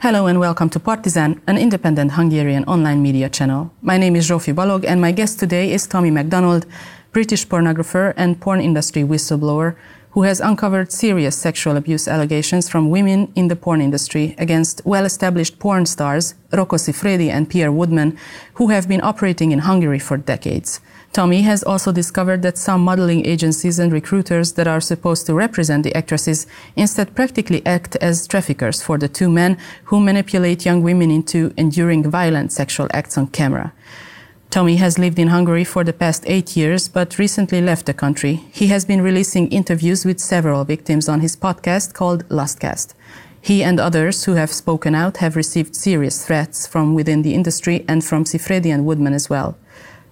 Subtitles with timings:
[0.00, 3.72] Hello and welcome to Partizan, an independent Hungarian online media channel.
[3.82, 6.66] My name is Zsófi Balog and my guest today is Tommie McDonald,
[7.10, 9.74] British pornographer and porn industry whistleblower
[10.12, 15.04] who has uncovered serious sexual abuse allegations from women in the porn industry against well
[15.04, 18.16] established porn stars Rocco Siffredi and Pierre Woodman,
[18.54, 20.80] who have been operating in Hungary for decades.
[21.12, 25.82] Tommie has also discovered that some modeling agencies and recruiters that are supposed to represent
[25.82, 26.46] the actresses
[26.76, 32.08] instead practically act as traffickers for the two men who manipulate young women into enduring
[32.08, 33.72] violent sexual acts on camera.
[34.50, 38.36] Tommie has lived in Hungary for the past eight years, but recently left the country.
[38.50, 42.94] He has been releasing interviews with several victims on his podcast called Lustcast.
[43.40, 47.84] He and others who have spoken out have received serious threats from within the industry
[47.86, 49.56] and from Siffredi and Woodman as well.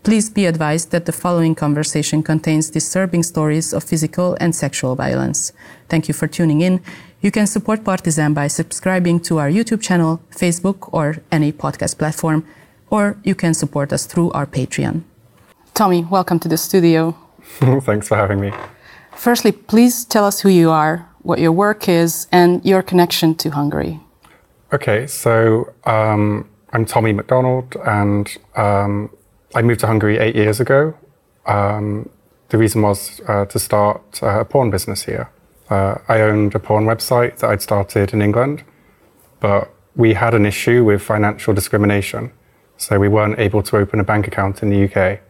[0.07, 5.53] Please be advised that the following conversation contains disturbing stories of physical and sexual violence.
[5.89, 6.81] Thank you for tuning in.
[7.21, 12.47] You can support Partizan by subscribing to our YouTube channel, Facebook, or any podcast platform
[12.89, 15.03] or you can support us through our Patreon.
[15.75, 17.17] Tommie, welcome to the studio.
[17.81, 18.53] Thanks for having me.
[19.17, 23.51] Firstly, please tell us who you are, what your work is, and your connection to
[23.51, 23.99] Hungary.
[24.73, 29.11] Okay, so um, I'm Tommie McDonald, and um,
[29.55, 30.95] I moved to Hungary eight years ago.
[31.47, 32.09] Um,
[32.49, 35.31] the reason was uh, to start uh, a porn business here.
[35.71, 38.65] Uh, I owned a porn website that I'd started in England,
[39.41, 42.33] but we had an issue with financial discrimination.
[42.77, 45.21] So we weren't able to open a bank account in the UK.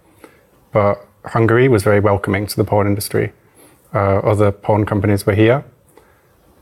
[0.72, 3.32] But Hungary was very welcoming to the porn industry.
[3.94, 5.64] Uh, other porn companies were here.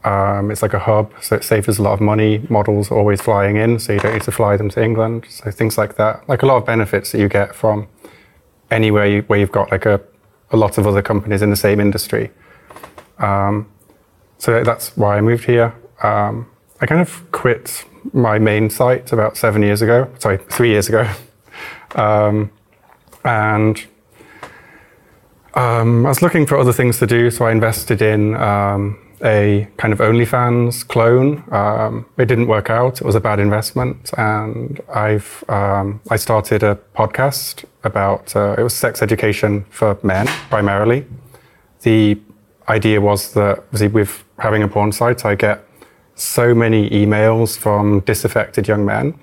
[0.04, 2.46] Um, it's like a hub, so it saves us a lot of money.
[2.50, 5.24] Models are always flying in, so you don't need to fly them to England.
[5.30, 7.88] So things like that, like a lot of benefits that you get from
[8.70, 10.00] anywhere you, where you've got like a,
[10.50, 12.30] a lot of other companies in the same industry.
[13.18, 13.66] Um,
[14.36, 15.74] so that's why I moved here.
[16.02, 16.50] Um,
[16.82, 21.10] I kind of quit my main site about seven years ago, sorry, three years ago.
[21.96, 22.50] Um,
[23.24, 23.86] and
[25.54, 29.66] um, I was looking for other things to do, so I invested in um, a
[29.78, 31.44] kind of OnlyFans clone.
[31.50, 36.62] Um, it didn't work out; it was a bad investment, and I've um, I started
[36.62, 41.06] a podcast about uh, it was sex education for men primarily.
[41.82, 42.18] The
[42.68, 45.64] idea was that with having a porn site, I get
[46.14, 49.18] so many emails from disaffected young men.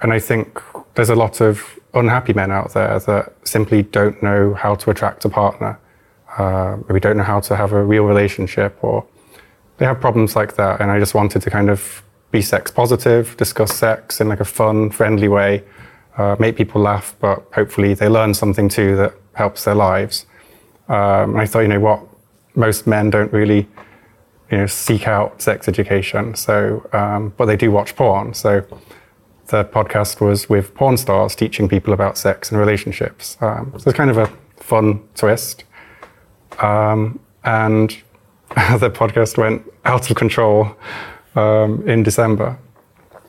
[0.00, 0.60] And I think
[0.94, 5.24] there's a lot of unhappy men out there that simply don't know how to attract
[5.24, 5.78] a partner.
[6.36, 9.04] Uh, maybe don't know how to have a real relationship or
[9.78, 10.80] they have problems like that.
[10.80, 14.44] And I just wanted to kind of be sex positive, discuss sex in like a
[14.44, 15.64] fun, friendly way,
[16.18, 20.26] uh, make people laugh, but hopefully they learn something too that helps their lives.
[20.88, 22.02] Um, and I thought, you know what,
[22.54, 23.68] most men don't really
[24.50, 26.34] you know, seek out sex education.
[26.34, 28.34] So, um, but they do watch porn.
[28.34, 28.64] So,
[29.48, 33.38] the podcast was with porn stars teaching people about sex and relationships.
[33.40, 35.64] Um, so it's kind of a fun twist.
[36.58, 37.96] Um, and
[38.78, 40.74] the podcast went out of control
[41.36, 42.58] um, in December.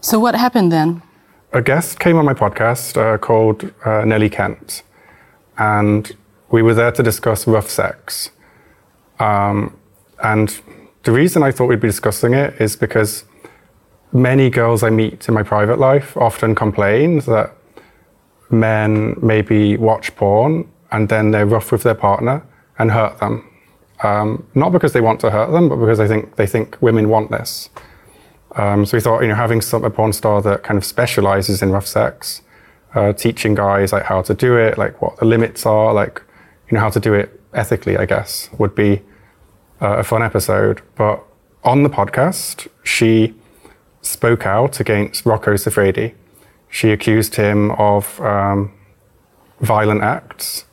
[0.01, 1.01] So, what happened then?
[1.53, 4.83] A guest came on my podcast uh, called uh, Nelly Kent,
[5.57, 6.15] and
[6.49, 8.31] we were there to discuss rough sex.
[9.19, 9.77] Um,
[10.23, 10.59] and
[11.03, 13.25] the reason I thought we'd be discussing it is because
[14.11, 17.55] many girls I meet in my private life often complain that
[18.49, 22.43] men maybe watch porn and then they're rough with their partner
[22.79, 23.48] and hurt them.
[24.01, 27.09] Um, not because they want to hurt them, but because I think they think women
[27.09, 27.69] want this.
[28.55, 31.61] Um, so we thought, you know, having some, a porn star that kind of specializes
[31.61, 32.41] in rough sex,
[32.95, 36.23] uh, teaching guys like how to do it, like what the limits are, like
[36.69, 39.01] you know how to do it ethically, I guess, would be
[39.81, 40.81] uh, a fun episode.
[40.95, 41.23] But
[41.63, 43.35] on the podcast, she
[44.01, 46.13] spoke out against Rocco Siffredi.
[46.69, 48.71] She accused him of um,
[49.59, 50.65] violent acts,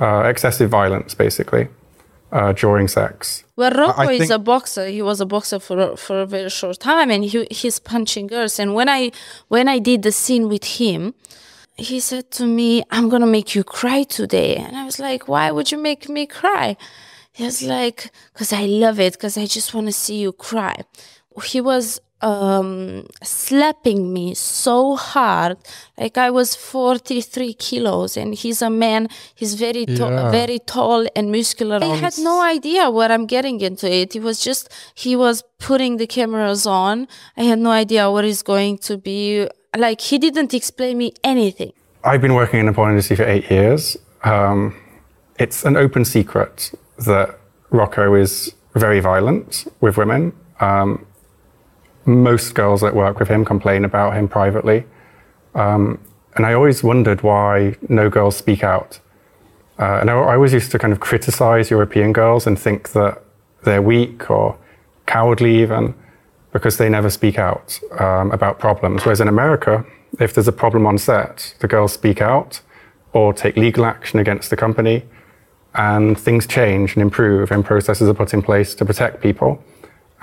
[0.00, 1.68] uh, excessive violence, basically,
[2.34, 3.44] uh, during sex.
[3.56, 4.86] Well, Rocco is a boxer.
[4.88, 8.58] He was a boxer for for a very short time, and he he's punching girls.
[8.58, 9.12] And when I
[9.48, 11.14] when I did the scene with him,
[11.76, 15.50] he said to me, "I'm gonna make you cry today," and I was like, "Why
[15.52, 16.76] would you make me cry?"
[17.34, 20.76] He was like, because I love it, because I just want to see you cry.
[21.44, 25.58] He was um, slapping me so hard,
[25.98, 29.08] like I was 43 kilos, and he's a man.
[29.34, 30.30] He's very, to- yeah.
[30.30, 31.78] very tall and muscular.
[31.82, 33.90] I had no idea what I'm getting into.
[33.90, 34.16] It.
[34.16, 37.06] It was just he was putting the cameras on.
[37.36, 39.46] I had no idea what is going to be.
[39.76, 41.72] Like he didn't explain me anything.
[42.04, 43.98] I've been working in the porn industry for eight years.
[44.24, 44.74] Um,
[45.38, 47.38] it's an open secret that
[47.70, 50.32] Rocco is very violent with women.
[50.60, 51.06] Um,
[52.06, 54.84] most girls that work with him complain about him privately.
[55.54, 56.00] Um,
[56.36, 59.00] and I always wondered why no girls speak out.
[59.78, 63.22] Uh, and I, I, always used to kind of criticize European girls and think that
[63.64, 64.56] they're weak or
[65.06, 65.94] cowardly, even
[66.52, 69.04] because they never speak out um, about problems.
[69.04, 69.84] Whereas in America,
[70.20, 72.60] if there's a problem on set, the girls speak out
[73.12, 75.04] or take legal action against the company,
[75.74, 79.62] and things change and improve, and processes are put in place to protect people.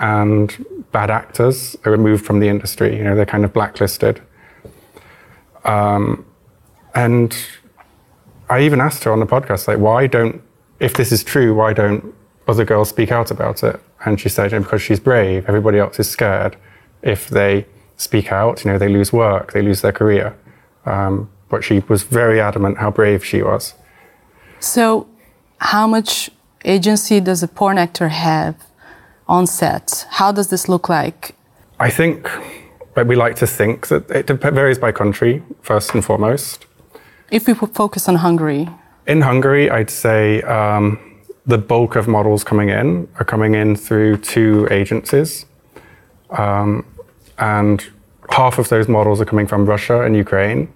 [0.02, 2.96] And bad actors are removed from the industry.
[2.96, 4.20] You know, they're kind of blacklisted.
[5.64, 6.26] Um,
[6.94, 7.34] and
[8.50, 10.42] I even asked her on the podcast, like, why don't,
[10.80, 12.14] if this is true, why don't
[12.48, 13.80] other girls speak out about it?
[14.04, 16.56] And she said, because she's brave, everybody else is scared.
[17.02, 17.66] If they
[17.96, 20.36] speak out, you know, they lose work, they lose their career.
[20.84, 23.74] Um, but she was very adamant how brave she was.
[24.58, 25.06] So,
[25.58, 26.30] how much
[26.64, 28.56] agency does a porn actor have
[29.32, 30.06] on set?
[30.10, 31.34] How does this look like?
[31.80, 32.28] I think
[32.94, 36.66] but we like to think that it varies by country, first and foremost.
[37.30, 38.68] If we focus on Hungary?
[39.06, 40.98] In Hungary, I'd say um,
[41.46, 45.46] the bulk of models coming in are coming in through two agencies.
[46.30, 46.86] Um,
[47.38, 47.84] and
[48.30, 50.68] half of those models are coming from Russia and Ukraine.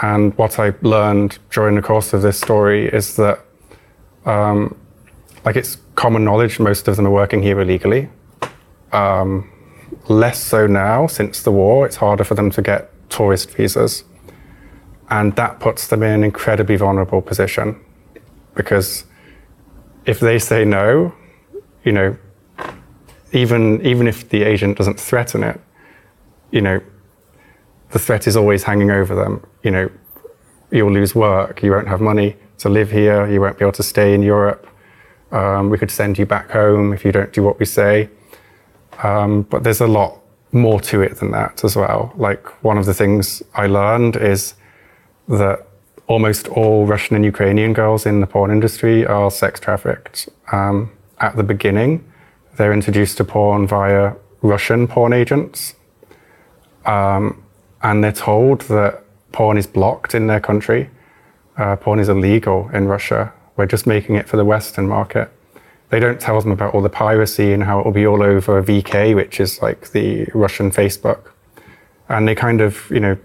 [0.00, 3.44] And what I learned during the course of this story is that,
[4.24, 4.74] um,
[5.44, 8.08] like, it's common knowledge most of them are working here illegally.
[8.92, 9.50] Um,
[10.08, 11.86] less so now since the war.
[11.86, 14.04] It's harder for them to get tourist visas.
[15.10, 17.78] And that puts them in an incredibly vulnerable position
[18.54, 19.04] because
[20.06, 21.14] if they say no,
[21.84, 22.16] you know,
[23.32, 25.60] even, even if the agent doesn't threaten it,
[26.50, 26.80] you know,
[27.90, 29.44] the threat is always hanging over them.
[29.62, 29.90] You know,
[30.70, 33.82] you'll lose work, you won't have money to live here, you won't be able to
[33.82, 34.66] stay in Europe.
[35.32, 38.08] Um, we could send you back home if you don't do what we say.
[39.02, 40.20] Um, but there's a lot
[40.52, 42.12] more to it than that as well.
[42.16, 44.54] Like one of the things I learned is
[45.28, 45.66] that
[46.06, 50.28] almost all Russian and Ukrainian girls in the porn industry are sex trafficked.
[50.52, 52.04] Um, at the beginning,
[52.56, 54.12] they're introduced to porn via
[54.42, 55.74] Russian porn agents.
[56.84, 57.42] Um,
[57.82, 60.90] and they're told that porn is blocked in their country.
[61.56, 63.32] Uh, porn is illegal in Russia.
[63.62, 65.30] We're just making it for the Western market
[65.92, 68.62] they don't tell them about all the piracy and how it will be all over
[68.62, 71.32] VK, which is like the Russian Facebook.
[72.08, 73.18] And they kind of, you know,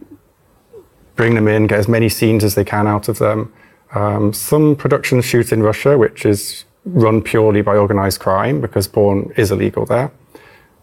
[1.15, 3.53] bring them in, get as many scenes as they can out of them.
[3.95, 9.31] Um, some productions shoot in Russia, which is run purely by organized crime because porn
[9.37, 10.11] is illegal there.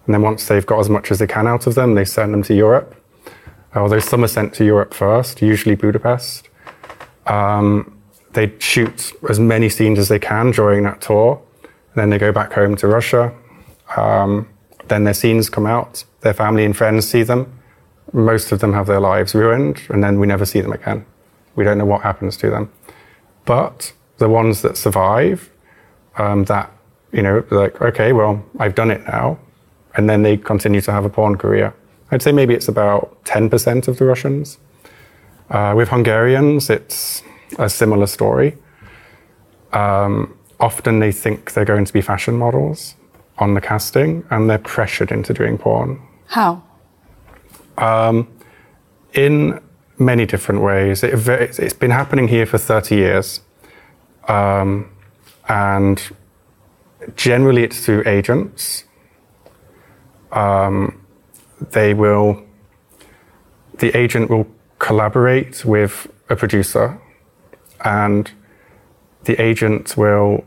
[0.07, 2.33] And then once they've got as much as they can out of them, they send
[2.33, 2.97] them to Europe.
[3.75, 6.49] Although some are sent to Europe first, usually Budapest.
[7.27, 7.95] Um,
[8.35, 11.41] they shoot as many scenes as they can during that tour.
[11.95, 13.33] Then they go back home to Russia.
[13.97, 14.49] Um,
[14.89, 16.05] then their scenes come out.
[16.21, 17.61] Their family and friends see them.
[18.13, 21.05] Most of them have their lives ruined, and then we never see them again.
[21.57, 22.71] We don't know what happens to them.
[23.45, 25.51] But the ones that survive,
[26.17, 26.71] um, that,
[27.13, 29.39] you know, like, okay, well, I've done it now.
[29.97, 31.75] And then they continue to have a porn career.
[32.11, 34.59] I'd say maybe it's about 10% of the Russians.
[35.51, 37.23] Uh, with Hungarians, it's
[37.59, 38.57] a similar story.
[39.73, 42.95] Um, often they think they're going to be fashion models
[43.39, 46.01] on the casting and they're pressured into doing porn.
[46.27, 46.63] How?
[47.77, 48.29] Um,
[49.13, 49.61] in
[49.99, 51.03] many different ways.
[51.03, 53.41] It, has been happening here for 30 years.
[54.29, 54.91] Um,
[55.49, 56.03] and
[57.17, 58.85] generally it's through agents.
[60.33, 61.01] Um,
[61.71, 62.43] they will,
[63.79, 64.47] the agent will
[64.79, 67.01] collaborate with a producer
[67.85, 68.31] and
[69.25, 70.45] the agent will,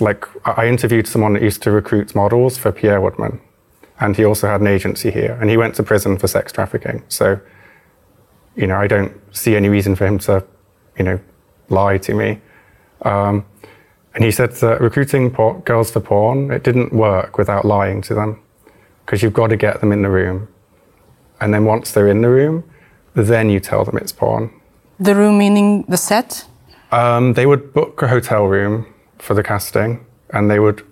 [0.00, 3.40] like, I interviewed someone that used to recruit models for Pierre Woodman,
[3.98, 7.02] and he also had an agency here, and he went to prison for sex trafficking.
[7.08, 7.40] So,
[8.56, 10.44] you know, I don't see any reason for him to,
[10.98, 11.20] you know,
[11.68, 12.40] lie to me.
[13.02, 13.44] Um,
[14.14, 18.14] and he said that recruiting por- girls for porn, it didn't work without lying to
[18.14, 18.40] them,
[19.06, 20.48] because you've got to get them in the room.
[21.40, 22.64] And then once they're in the room,
[23.14, 24.59] then you tell them it's porn.
[25.00, 26.44] The room meaning the set?
[26.92, 28.86] Um, they would book a hotel room
[29.18, 30.04] for the casting,
[30.34, 30.86] and they would,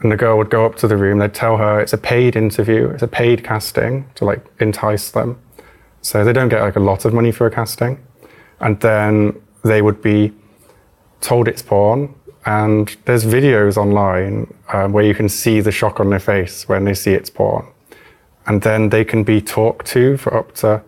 [0.00, 1.18] and the girl would go up to the room.
[1.18, 5.40] They'd tell her it's a paid interview, it's a paid casting to like entice them.
[6.02, 8.06] So they don't get like a lot of money for a casting,
[8.60, 10.32] and then they would be
[11.22, 12.14] told it's porn.
[12.44, 16.84] And there's videos online um, where you can see the shock on their face when
[16.84, 17.66] they see it's porn.
[18.46, 20.82] And then they can be talked to for up to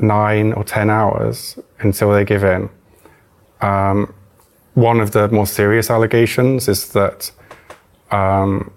[0.00, 2.68] nine or 10 hours until they give in.
[3.60, 4.14] Um,
[4.74, 7.32] one of the more serious allegations is that
[8.10, 8.72] um,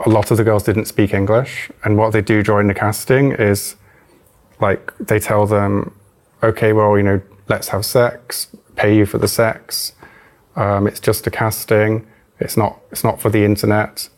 [0.00, 1.70] a lot of the girls didn't speak English.
[1.84, 3.76] And what they do during the casting is
[4.60, 5.94] like they tell them,
[6.42, 9.92] okay, well, you know, let's have sex, pay you for the sex.
[10.56, 12.06] Um, it's just a casting.
[12.40, 12.80] It's not.
[12.90, 14.08] It's not for the internet.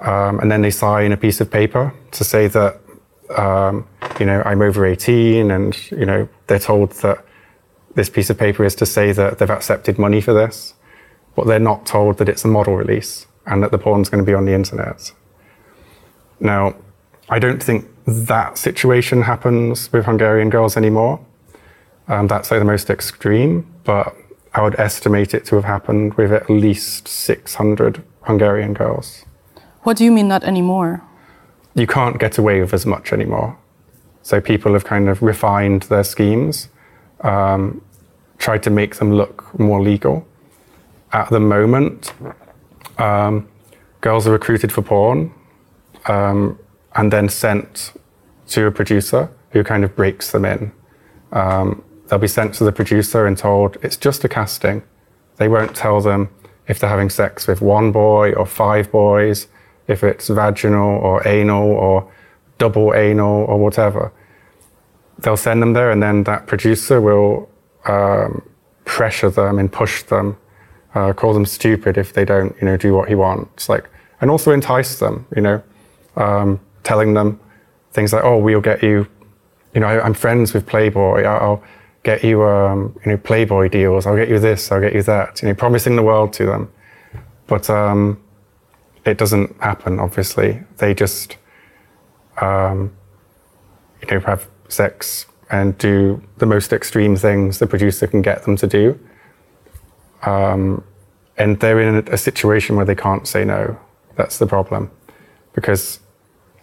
[0.00, 2.80] Um, and then they sign a piece of paper to say that
[3.36, 3.86] um,
[4.18, 7.24] you know I'm over 18, and you know they're told that
[7.94, 10.74] this piece of paper is to say that they've accepted money for this,
[11.34, 14.26] but they're not told that it's a model release and that the porn's going to
[14.26, 15.12] be on the internet.
[16.38, 16.76] Now,
[17.28, 21.24] I don't think that situation happens with Hungarian girls anymore.
[22.08, 24.14] Um, that's like the most extreme, but
[24.54, 29.24] I would estimate it to have happened with at least 600 Hungarian girls.
[29.82, 31.02] What do you mean not anymore?
[31.74, 33.56] You can't get away with as much anymore.
[34.22, 36.68] So people have kind of refined their schemes,
[37.20, 37.82] um,
[38.38, 40.26] tried to make them look more legal.
[41.12, 42.12] At the moment,
[42.98, 43.48] um,
[44.00, 45.32] girls are recruited for porn
[46.06, 46.58] um,
[46.94, 47.92] and then sent
[48.48, 50.72] to a producer who kind of breaks them in.
[51.32, 54.82] Um, they'll be sent to the producer and told it's just a casting.
[55.36, 56.28] They won't tell them
[56.66, 59.48] if they're having sex with one boy or five boys,
[59.90, 62.10] if it's vaginal or anal or
[62.58, 64.12] double anal or whatever.
[65.18, 67.50] They'll send them there, and then that producer will
[67.86, 68.42] um,
[68.84, 70.36] pressure them and push them,
[70.94, 73.68] uh, call them stupid if they don't, you know, do what he wants.
[73.68, 73.88] Like,
[74.20, 75.62] and also entice them, you know,
[76.16, 77.40] um, telling them
[77.92, 79.06] things like, "Oh, we'll get you."
[79.74, 81.24] You know, I, am friends with Playboy.
[81.24, 81.62] I'll
[82.02, 84.06] get you, um, you know, Playboy deals.
[84.06, 84.72] I'll get you this.
[84.72, 85.42] I'll get you that.
[85.42, 86.72] You know, promising the world to them,
[87.46, 88.18] but um,
[89.04, 89.98] it doesn't happen.
[89.98, 91.36] Obviously, they just,
[92.40, 92.92] um,
[94.00, 98.56] you know, have sex and do the most extreme things the producer can get them
[98.56, 98.98] to do.
[100.22, 100.84] Um,
[101.36, 103.78] and they're in a, situation where they can't say no.
[104.16, 104.90] That's the problem,
[105.54, 106.00] because,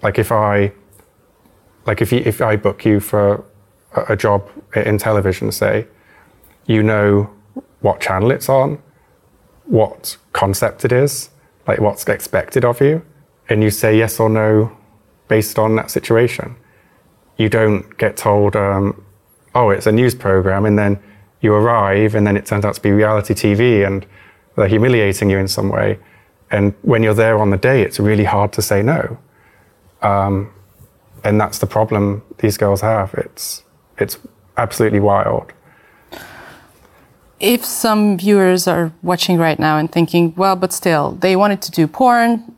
[0.04, 0.72] like, if I,
[1.88, 3.44] like, if you, if I book you for
[3.96, 5.88] a job in television, say,
[6.68, 7.32] you know
[7.80, 8.80] what channel it's on,
[9.66, 11.32] what concept it is,
[11.68, 13.04] like what's expected of you,
[13.50, 14.76] and you say yes or no
[15.28, 16.56] based on that situation.
[17.38, 19.04] You don't get told, um,
[19.54, 21.00] oh, it's a news program, and then
[21.42, 24.06] you arrive, and then it turns out to be reality TV, and
[24.56, 26.00] they're humiliating you in some way.
[26.50, 29.18] And when you're there on the day, it's really hard to say no.
[30.02, 30.52] Um,
[31.24, 33.14] and that's the problem these girls have.
[33.16, 33.64] It's
[33.98, 34.18] it's
[34.56, 35.52] absolutely wild.
[37.40, 41.72] If some viewers are watching right now and thinking, well, but still, they wanted to
[41.72, 42.56] do porn,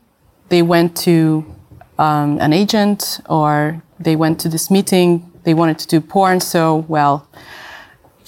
[0.48, 1.44] they went to
[1.98, 6.86] um, an agent or they went to this meeting, they wanted to do porn, so,
[6.88, 7.28] well,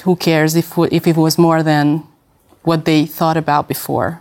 [0.03, 2.07] who cares if, if it was more than
[2.63, 4.21] what they thought about before?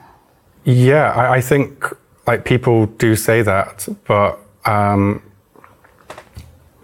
[0.63, 1.85] Yeah, I, I think
[2.27, 5.21] like people do say that, but um,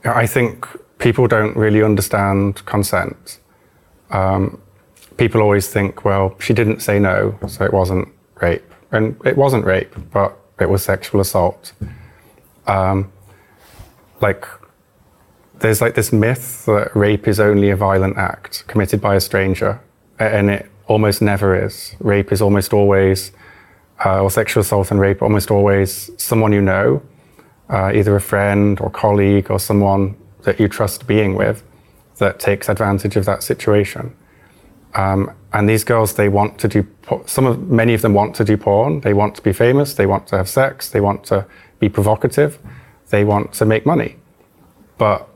[0.04, 0.68] I think
[1.00, 3.40] people don't really understand consent.
[4.10, 4.62] Um,
[5.18, 8.08] people always think, well, she didn't say no, so it wasn't
[8.42, 8.64] rape.
[8.92, 11.74] And it wasn't rape, but it was sexual assault.
[12.68, 13.12] Um,
[14.22, 14.46] like,
[15.60, 19.80] there's like this myth that rape is only a violent act committed by a stranger,
[20.20, 21.96] and it almost never is.
[22.00, 23.32] Rape is almost always,
[24.06, 27.02] uh, or sexual assault and rape, almost always someone you know,
[27.70, 31.64] uh, either a friend or colleague or someone that you trust being with
[32.18, 34.16] that takes advantage of that situation.
[34.98, 36.88] Um, and these girls, they want to do,
[37.26, 39.02] some of, many of them want to do porn.
[39.02, 39.94] They want to be famous.
[39.94, 40.90] They want to have sex.
[40.90, 41.46] They want to
[41.80, 42.58] be provocative.
[43.10, 44.18] They want to make money.
[44.98, 45.28] But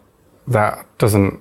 [0.48, 1.40] that doesn't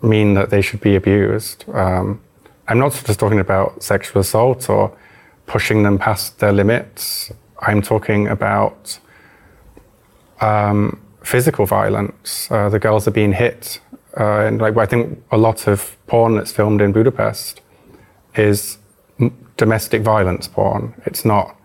[0.00, 1.64] mean that they should be abused.
[1.74, 2.20] Um,
[2.68, 4.96] I'm not just talking about sexual assault or
[5.46, 7.32] pushing them past their limits.
[7.60, 8.98] I'm talking about
[10.40, 12.48] um, physical violence.
[12.50, 13.80] Uh, the girls are being hit,
[14.18, 17.60] uh, and like I think a lot of porn that's filmed in Budapest
[18.34, 18.78] is
[19.20, 20.94] m- domestic violence porn.
[21.04, 21.56] It's not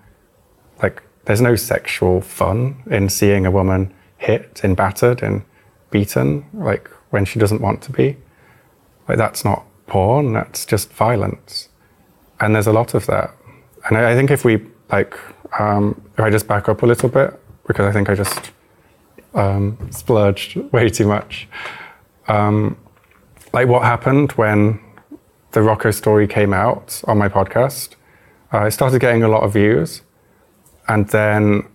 [0.82, 5.44] like there's no sexual fun in seeing a woman hit and battered and
[5.92, 8.18] beaten, like when she doesn't want to be.
[9.08, 10.34] Like that's not porn.
[10.34, 11.70] That's just violence,
[12.40, 13.32] and there's a lot of that.
[13.88, 15.18] And I, I think if we like,
[15.60, 18.52] um, if I just back up a little bit, because I think I just
[19.34, 21.48] um, splurged way too much.
[22.32, 22.78] Um,
[23.54, 24.80] like what happened when
[25.52, 27.96] the Rocco story came out on my podcast.
[28.54, 30.02] Uh, I started getting a lot of views,
[30.88, 31.68] and then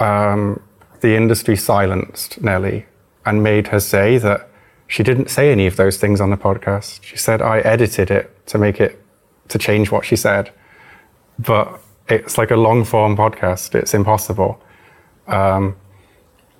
[0.00, 0.60] um,
[1.00, 2.86] the industry silenced Nelly
[3.24, 4.48] and made her say that
[4.88, 7.02] she didn't say any of those things on the podcast.
[7.02, 9.00] She said I edited it to make it
[9.48, 10.50] to change what she said,
[11.38, 13.74] but it's like a long form podcast.
[13.74, 14.60] It's impossible.
[15.28, 15.76] Um,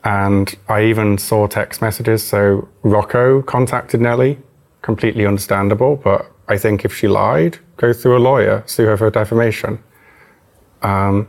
[0.09, 2.23] and I even saw text messages.
[2.23, 4.39] So Rocco contacted Nelly,
[4.81, 5.97] completely understandable.
[5.97, 9.79] But I think if she lied, go through a lawyer, sue her for defamation.
[10.81, 11.29] Um,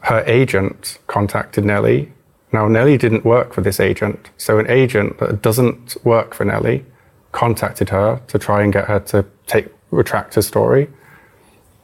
[0.00, 2.12] her agent contacted Nelly.
[2.52, 4.28] Now, Nelly didn't work for this agent.
[4.36, 6.84] So, an agent that doesn't work for Nelly
[7.32, 10.88] contacted her to try and get her to take retract her story.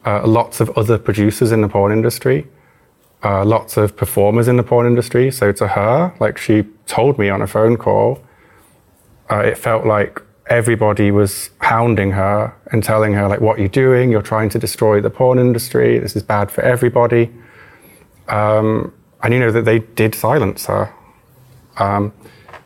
[0.05, 2.47] Uh, lots of other producers in the porn industry
[3.25, 5.31] uh, lots of performers in the porn industry.
[5.31, 8.23] So to her, like she told me on a phone call,
[9.31, 13.69] uh, it felt like everybody was hounding her and telling her like, "What are you
[13.69, 14.11] doing?
[14.11, 15.99] You're trying to destroy the porn industry.
[15.99, 17.31] This is bad for everybody."
[18.29, 20.93] Um, and you know that they did silence her,
[21.79, 22.13] um,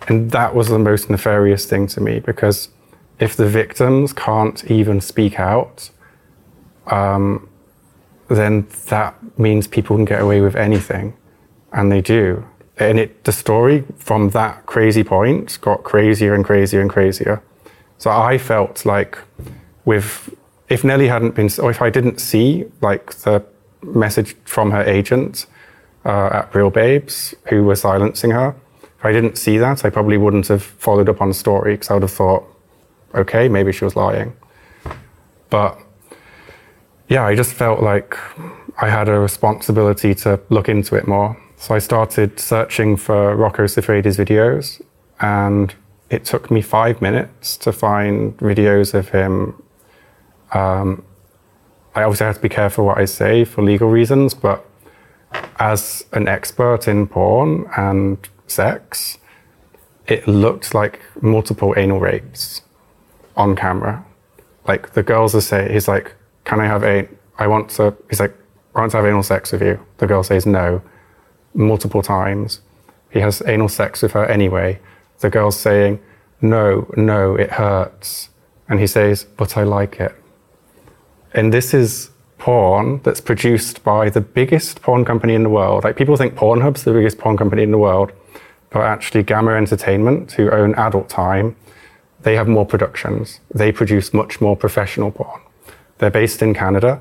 [0.08, 2.70] and that was the most nefarious thing to me because
[3.18, 5.90] if the victims can't even speak out,
[6.86, 7.48] um,
[8.28, 11.16] then that means people can get away with anything,
[11.72, 12.44] and they do.
[12.78, 17.42] And it, the story from that crazy point got crazier and crazier and crazier.
[17.98, 19.18] So I felt like,
[19.84, 20.34] with
[20.68, 23.44] if Nelly hadn't been, or if I didn't see like the
[23.82, 25.46] message from her agent
[26.04, 28.54] uh, at Real Babes who were silencing her,
[28.98, 31.90] if I didn't see that, I probably wouldn't have followed up on the story because
[31.90, 32.44] I would have thought,
[33.14, 34.36] okay, maybe she was lying.
[35.48, 35.78] But
[37.08, 38.16] yeah, I just felt like
[38.80, 41.36] I had a responsibility to look into it more.
[41.56, 44.82] So I started searching for Rocco Siffredi's videos,
[45.20, 45.74] and
[46.10, 49.62] it took me five minutes to find videos of him.
[50.52, 51.04] Um,
[51.94, 54.64] I obviously have to be careful what I say for legal reasons, but
[55.58, 59.18] as an expert in porn and sex,
[60.06, 62.62] it looked like multiple anal rapes
[63.36, 64.04] on camera.
[64.68, 66.14] Like the girls are saying, he's like,
[66.46, 67.06] can I have a,
[67.38, 68.34] I want to, he's like,
[68.74, 69.84] I want to have anal sex with you.
[69.98, 70.80] The girl says no,
[71.52, 72.60] multiple times.
[73.10, 74.78] He has anal sex with her anyway.
[75.18, 76.00] The girl's saying,
[76.40, 78.30] no, no, it hurts.
[78.68, 80.14] And he says, but I like it.
[81.34, 85.84] And this is porn that's produced by the biggest porn company in the world.
[85.84, 88.12] Like people think Pornhub's the biggest porn company in the world,
[88.70, 91.56] but actually Gamma Entertainment, who own Adult Time,
[92.20, 93.40] they have more productions.
[93.52, 95.40] They produce much more professional porn.
[95.98, 97.00] They're based in Canada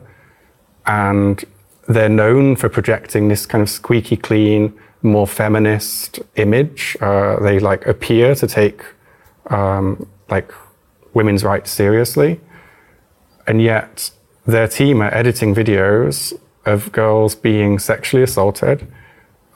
[0.85, 1.43] and
[1.87, 6.97] they're known for projecting this kind of squeaky clean, more feminist image.
[7.01, 8.83] Uh, they like appear to take
[9.47, 10.51] um, like
[11.13, 12.39] women's rights seriously,
[13.47, 14.11] and yet
[14.45, 16.33] their team are editing videos
[16.65, 18.87] of girls being sexually assaulted,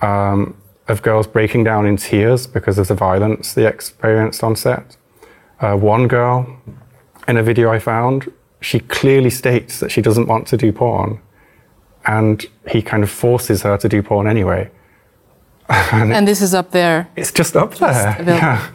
[0.01, 0.55] um,
[0.87, 4.95] of girls breaking down in tears because of the violence they experienced on set.
[5.59, 6.57] Uh, one girl
[7.27, 11.19] in a video I found she clearly states that she doesn't want to do porn.
[12.05, 14.69] And he kind of forces her to do porn anyway.
[15.69, 17.07] and, and, this is up there.
[17.15, 18.15] It's just up just there.
[18.19, 18.33] Available.
[18.33, 18.71] Yeah.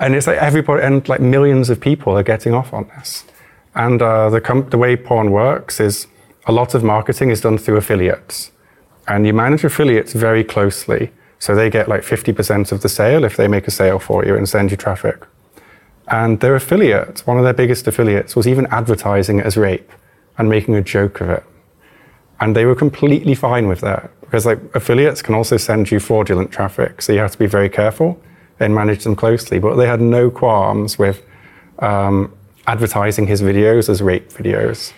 [0.00, 3.24] And it's like everybody, and like millions of people are getting off on this.
[3.74, 6.06] And uh, the, the way porn works is
[6.46, 8.52] a lot of marketing is done through affiliates.
[9.08, 11.10] And you manage affiliates very closely.
[11.38, 14.36] So they get like 50% of the sale if they make a sale for you
[14.36, 15.24] and send you traffic.
[16.08, 19.90] And their affiliate, one of their biggest affiliates, was even advertising it as rape
[20.36, 21.44] and making a joke of it.
[22.40, 26.50] And they were completely fine with that because like affiliates can also send you fraudulent
[26.50, 28.20] traffic, so you have to be very careful
[28.58, 29.58] and manage them closely.
[29.58, 31.22] But they had no qualms with
[31.78, 32.34] um,
[32.66, 34.92] advertising his videos as rape videos.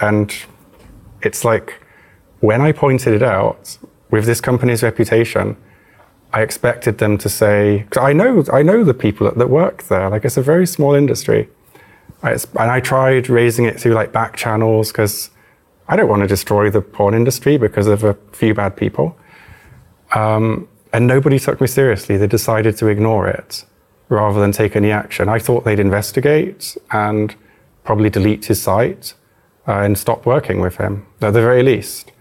[0.00, 0.34] And
[1.22, 1.80] it's like
[2.40, 3.78] when I pointed it out
[4.10, 5.56] with this company's reputation,
[6.38, 9.82] I expected them to say, because I know, I know the people that, that, work
[9.88, 10.08] there.
[10.08, 11.48] Like it's a very small industry.
[12.22, 12.46] and
[12.76, 15.30] I tried raising it through like back channels because
[15.88, 19.18] I don't want to destroy the porn industry because of a few bad people.
[20.14, 22.16] Um, and nobody took me seriously.
[22.16, 23.64] They decided to ignore it
[24.08, 25.28] rather than take any action.
[25.28, 27.34] I thought they'd investigate and
[27.82, 29.14] probably delete his site
[29.66, 32.12] uh, and stop working with him at the very least.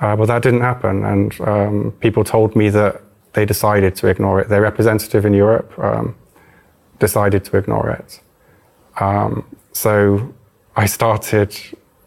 [0.00, 1.04] Uh, but that didn't happen.
[1.04, 4.48] And um, people told me that they decided to ignore it.
[4.48, 6.16] Their representative in Europe um,
[6.98, 8.20] decided to ignore it.
[8.98, 10.34] Um, so
[10.76, 11.56] I started,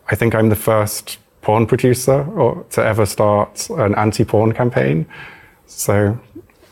[0.10, 5.06] I think I'm the first porn producer or, to ever start an anti porn campaign.
[5.66, 6.20] So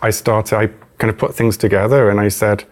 [0.01, 2.65] I started, I kind of put things together and I said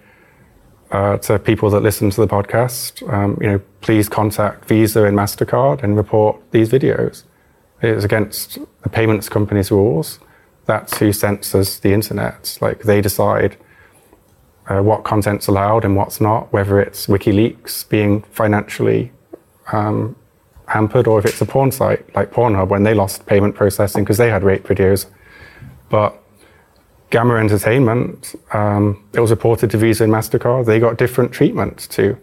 [0.91, 5.15] uh, to people that listen to the podcast, um, you know, please contact Visa and
[5.17, 7.23] MasterCard and report these videos.
[7.81, 10.19] It's against the payments company's rules
[10.69, 12.57] that's who censors the internet.
[12.61, 13.57] Like they decide
[14.67, 19.11] uh, what content's allowed and what's not, whether it's WikiLeaks being financially
[19.71, 20.15] um,
[20.67, 24.19] hampered or if it's a porn site like Pornhub when they lost payment processing because
[24.19, 25.07] they had rape videos
[25.89, 26.21] But
[27.09, 30.67] Gamma Entertainment, um, it was reported to Visa and Mastercard.
[30.67, 32.15] They got different treatment to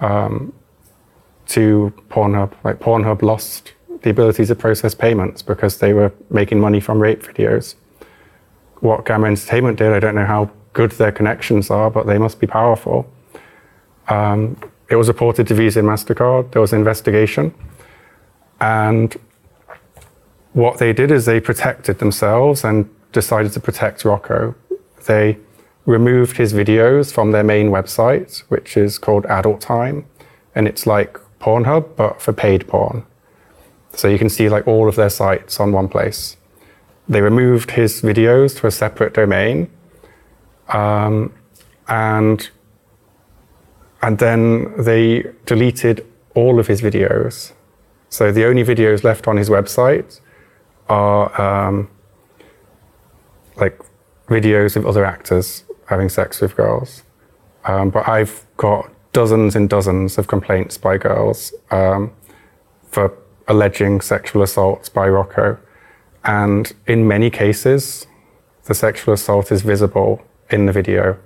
[0.00, 0.54] um,
[1.48, 2.52] to Pornhub.
[2.64, 3.72] Like Pornhub lost
[4.04, 7.74] the ability to process payments because they were making money from rape videos.
[8.80, 12.38] What Gamma Entertainment did, I don't know how good their connections are, but they must
[12.38, 13.10] be powerful.
[14.08, 16.52] Um, it was reported to Visa and MasterCard.
[16.52, 17.54] There was an investigation.
[18.60, 19.16] And
[20.52, 24.54] what they did is they protected themselves and decided to protect Rocco.
[25.06, 25.38] They
[25.86, 30.04] removed his videos from their main website, which is called Adult Time.
[30.54, 33.06] And it's like Pornhub, but for paid porn.
[33.96, 36.36] So you can see like all of their sites on one place.
[37.08, 39.70] They removed his videos to a separate domain.
[40.68, 41.32] Um,
[41.88, 42.48] and
[44.02, 47.52] and then they deleted all of his videos.
[48.10, 50.20] So the only videos left on his website
[50.88, 51.88] are um,
[53.56, 53.80] like
[54.28, 57.02] videos of other actors having sex with girls.
[57.64, 62.12] Um, but I've got dozens and dozens of complaints by girls um,
[62.90, 63.16] for
[63.48, 65.58] alleging sexual assaults by Rocco.
[66.24, 68.06] And in many cases,
[68.64, 71.18] the sexual assault is visible in the video.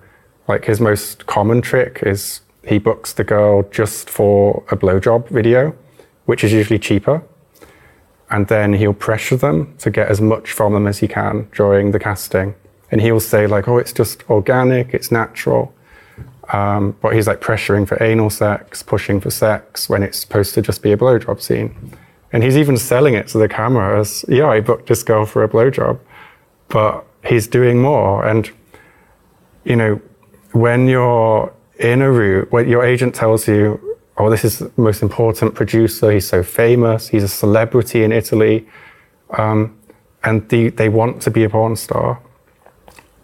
[0.48, 5.74] Like his most common trick is he books the girl just for a blowjob video,
[6.26, 7.22] which is usually cheaper.
[8.30, 11.92] And then he'll pressure them to get as much from them as he can during
[11.92, 12.54] the casting.
[12.90, 15.74] And he'll say, like, oh, it's just organic, it's natural.
[16.52, 20.62] Um, but he's like pressuring for anal sex, pushing for sex when it's supposed to
[20.62, 21.92] just be a blowjob scene.
[22.32, 25.42] And he's even selling it to the camera as, yeah, I booked this girl for
[25.42, 25.98] a blowjob.
[26.68, 28.26] But he's doing more.
[28.26, 28.50] And,
[29.64, 30.00] you know,
[30.52, 35.02] when you're in a route where your agent tells you, oh, this is the most
[35.02, 38.66] important producer, he's so famous, he's a celebrity in Italy,
[39.36, 39.78] um,
[40.24, 42.20] and the, they want to be a porn star.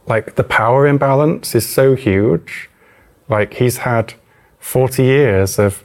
[0.06, 2.70] Like the power imbalance is so huge.
[3.28, 4.14] Like he's had
[4.60, 5.84] 40 years of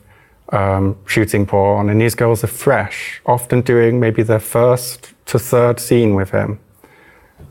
[0.52, 5.80] um, shooting porn, and these girls are fresh, often doing maybe their first to third
[5.80, 6.60] scene with him.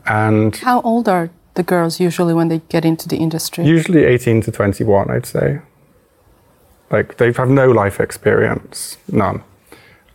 [0.05, 3.65] And how old are the girls usually when they get into the industry?
[3.65, 5.61] Usually 18 to 21, I'd say.
[6.89, 9.43] Like they have no life experience, none.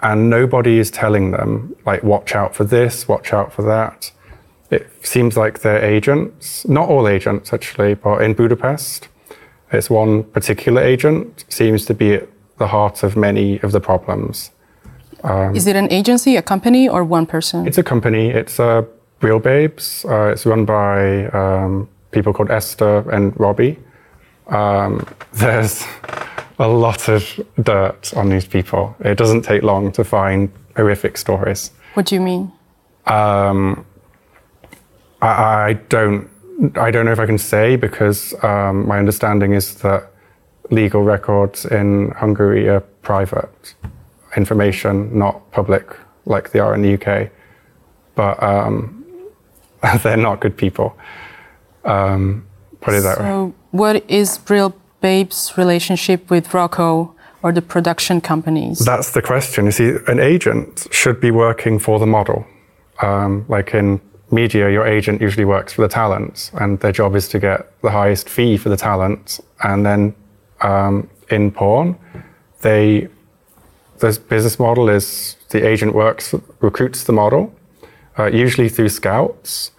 [0.00, 4.10] And nobody is telling them, like, watch out for this, watch out for that.
[4.70, 9.08] It seems like their agents, not all agents actually, but in Budapest,
[9.72, 14.50] it's one particular agent seems to be at the heart of many of the problems.
[15.22, 17.66] Um, is it an agency, a company, or one person?
[17.66, 18.28] It's a company.
[18.28, 18.86] It's a
[19.22, 20.04] Real Babes.
[20.04, 23.78] Uh, it's run by um, people called Esther and Robbie.
[24.48, 25.84] Um, there's
[26.58, 28.94] a lot of dirt on these people.
[29.00, 31.70] It doesn't take long to find horrific stories.
[31.94, 32.52] What do you mean?
[33.06, 33.86] Um,
[35.22, 35.28] I,
[35.68, 36.28] I, don't.
[36.76, 40.10] I don't know if I can say because um, my understanding is that
[40.70, 43.74] legal records in Hungary are private
[44.36, 45.96] information, not public
[46.26, 47.30] like they are in the UK.
[48.14, 49.04] But um,
[50.02, 50.96] they're not good people.
[51.84, 52.46] Um,
[52.80, 53.52] put it that so way.
[53.72, 58.78] what is Real Babe's relationship with Rocco or the production companies?
[58.78, 59.66] That's the question.
[59.66, 62.46] You see, an agent should be working for the model.
[63.02, 64.00] Um, like in
[64.30, 67.90] media, your agent usually works for the talent, and their job is to get the
[67.90, 69.40] highest fee for the talent.
[69.62, 70.14] And then
[70.64, 71.96] um, in porn,
[72.62, 73.08] they
[73.98, 77.54] the business model is the agent works recruits the model,
[78.18, 79.70] uh, usually through scouts,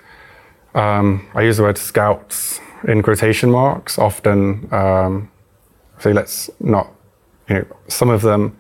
[0.76, 3.98] um, I use the word scouts in quotation marks.
[3.98, 5.32] Often, um,
[6.00, 6.92] so let's not,
[7.48, 8.58] you know, some of them.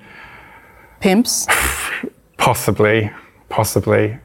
[1.01, 1.45] Pimps?
[2.37, 3.11] Possibly,
[3.49, 4.19] possibly.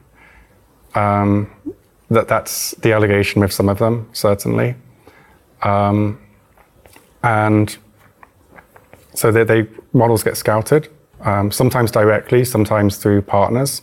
[0.93, 1.49] Um,
[2.11, 4.75] that that's the allegation with some of them, certainly.
[5.63, 6.19] Um,
[7.23, 7.75] and
[9.13, 10.89] so they, they, models get scouted,
[11.21, 13.81] um, sometimes directly, sometimes through partners,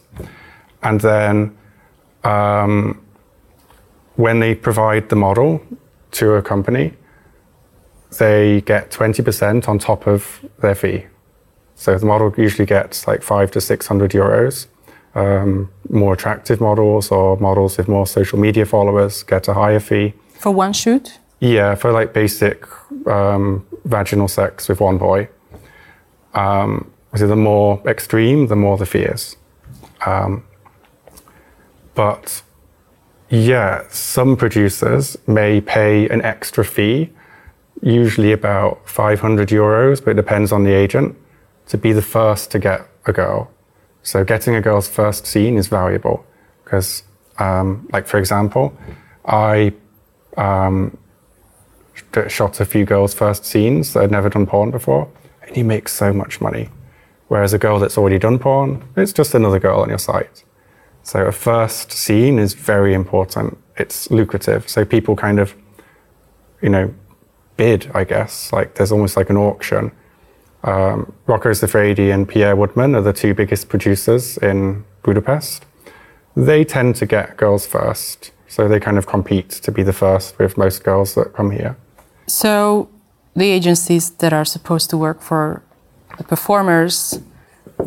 [0.82, 1.56] and then
[2.24, 3.00] um,
[4.16, 5.60] when they provide the model
[6.12, 6.94] to a company,
[8.18, 11.06] they get 20% on top of their fee.
[11.74, 14.66] So the model usually gets like five to 600 euros.
[15.14, 20.14] Um, more attractive models or models with more social media followers get a higher fee.
[20.34, 21.18] For one shoot?
[21.40, 22.66] Yeah, for like basic
[23.06, 25.28] um, vaginal sex with one boy.
[26.34, 29.36] Um, so the more extreme, the more the fears.
[30.06, 30.44] Um,
[31.94, 32.42] but
[33.30, 37.10] yeah, some producers may pay an extra fee,
[37.82, 41.16] usually about 500 euros, but it depends on the agent,
[41.66, 43.50] to be the first to get a girl.
[44.02, 46.24] So getting a girl's first scene is valuable
[46.64, 47.02] because
[47.38, 48.76] Um, like for example,
[49.24, 49.72] I
[50.36, 50.96] um,
[51.98, 55.10] sh- shot a few girls' first scenes that had never done porn before,
[55.42, 56.70] and you make so much money.
[57.28, 60.44] Whereas a girl that's already done porn, it's just another girl on your site.
[61.02, 63.56] So a first scene is very important.
[63.76, 64.68] It's lucrative.
[64.68, 65.54] So people kind of,
[66.60, 66.94] you know,
[67.56, 68.52] bid, I guess.
[68.52, 69.92] Like there's almost like an auction.
[70.64, 75.64] Um, Rocco Siffredi and Pierre Woodman are the two biggest producers in Budapest.
[76.36, 78.32] They tend to get girls first.
[78.48, 81.76] So they kind of compete to be the first with most girls that come here.
[82.28, 82.88] So
[83.34, 85.62] the agencies that are supposed to work for
[86.18, 87.18] the performers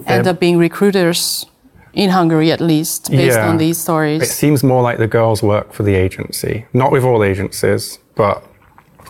[0.07, 1.45] end They're- up being recruiters
[1.93, 3.49] in Hungary, at least, based Yeah.
[3.49, 4.21] on these stories.
[4.23, 6.65] It seems more like the girls work for the agency.
[6.73, 8.41] Not with all agencies, but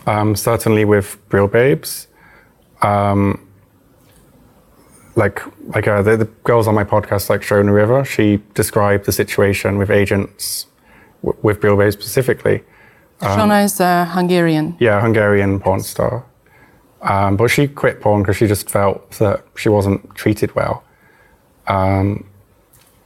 [0.06, 2.08] um, certainly with Real Babes.
[2.82, 3.38] Um,
[5.14, 5.40] like
[5.74, 9.78] like uh, the, the girls on my podcast, like Shona River, she described the situation
[9.78, 10.66] with agents
[11.22, 12.62] w- with Real Babes specifically.
[13.22, 14.76] Shona is a Hungarian.
[14.78, 16.24] Yeah, Hungarian porn star.
[17.02, 20.84] Um, but she quit porn because she just felt that she wasn't treated well.
[21.66, 22.24] Um,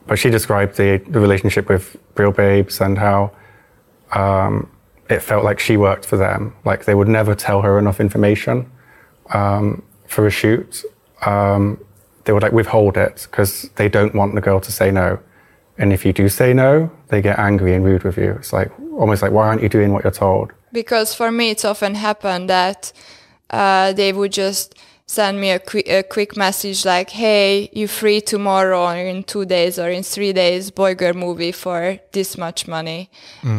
[0.07, 3.33] but she described the, the relationship with Real Babes and how
[4.13, 4.71] um,
[5.09, 6.55] it felt like she worked for them.
[6.65, 8.71] Like they would never tell her enough information
[9.33, 10.85] um, for a shoot.
[11.25, 11.83] Um,
[12.25, 15.19] they would like withhold it because they don't want the girl to say no.
[15.79, 18.33] And if you do say no, they get angry and rude with you.
[18.39, 20.53] It's like almost like, why aren't you doing what you're told?
[20.73, 22.93] because for me it's often happened that
[23.51, 24.75] uh, they would just
[25.07, 29.45] send me a, qui- a quick message like hey you free tomorrow or in two
[29.47, 33.09] days or in three days boy girl movie for this much money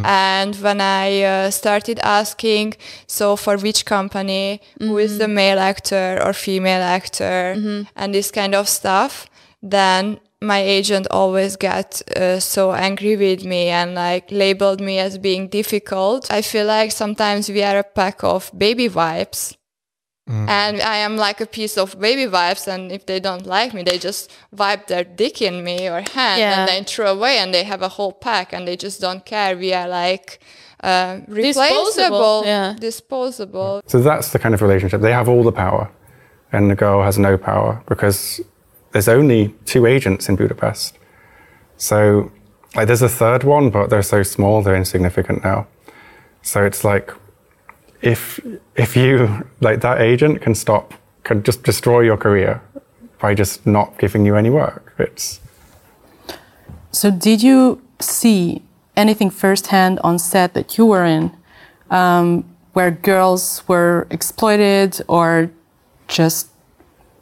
[0.05, 2.73] and when i uh, started asking
[3.07, 7.55] so for which company who is the male actor or female actor
[7.95, 9.27] and this kind of stuff
[9.63, 15.17] then my agent always got uh, so angry with me and like labeled me as
[15.17, 16.31] being difficult.
[16.31, 19.55] I feel like sometimes we are a pack of baby wipes.
[20.29, 23.81] And I am like a piece of baby wipes, and if they don't like me,
[23.83, 26.59] they just wipe their dick in me or hand Yeah.
[26.59, 29.55] and then throw away, and they have a whole pack, and they just don't care.
[29.55, 30.41] We are like
[30.83, 32.75] uh, replaceable, Disposable, yeah.
[32.77, 33.81] disposable.
[33.87, 34.99] So that's the kind of relationship.
[34.99, 35.89] They have all the power,
[36.51, 38.41] and the girl has no power because
[38.91, 40.97] there's only two agents in Budapest.
[41.77, 42.31] So,
[42.75, 45.67] like, there's a third one, but they're so small, they're insignificant now.
[46.41, 47.11] So it's like,
[48.01, 48.39] if
[48.75, 52.61] if you like that agent can stop, can just destroy your career
[53.19, 54.93] by just not giving you any work.
[54.97, 55.39] It's
[56.91, 58.61] So, did you see
[58.95, 61.31] anything firsthand on set that you were in
[61.89, 65.49] um, where girls were exploited or
[66.07, 66.49] just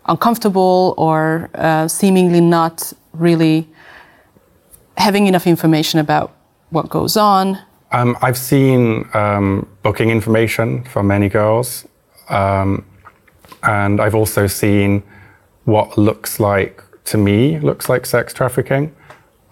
[0.05, 3.67] uncomfortable or uh, seemingly not really
[4.97, 6.35] having enough information about
[6.69, 7.59] what goes on?
[7.91, 11.87] Um, I've seen um, booking information for many girls,
[12.29, 12.85] um,
[13.63, 15.03] and I've also seen
[15.65, 18.95] what looks like to me looks like sex trafficking.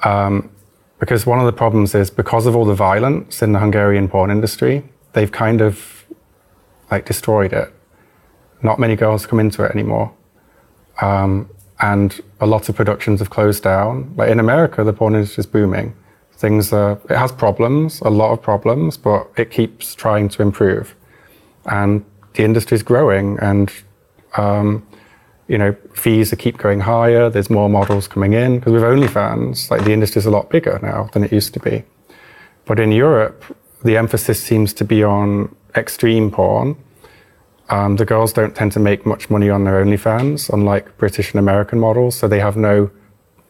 [0.04, 0.50] Um,
[1.00, 4.32] because one of the problems is because of all the violence in the Hungarian porn
[4.32, 6.06] industry, they've kind of
[6.90, 7.74] like destroyed it.
[8.62, 10.14] Not many girls come into it anymore.
[11.04, 14.14] Um, and a lot of productions have closed down.
[14.16, 15.94] Like in America, the porn industry is booming.
[16.34, 20.96] Things are, it has problems, a lot of problems, but it keeps trying to improve.
[21.66, 23.72] And the industry is growing, and
[24.38, 24.86] um,
[25.48, 27.30] you know, fees are keep going higher.
[27.30, 30.80] There's more models coming in because with OnlyFans, like the industry is a lot bigger
[30.82, 31.84] now than it used to be.
[32.66, 33.44] But in Europe,
[33.84, 36.76] the emphasis seems to be on extreme porn.
[37.70, 41.40] Um, the girls don't tend to make much money on their OnlyFans, unlike British and
[41.40, 42.16] American models.
[42.16, 42.92] So they have no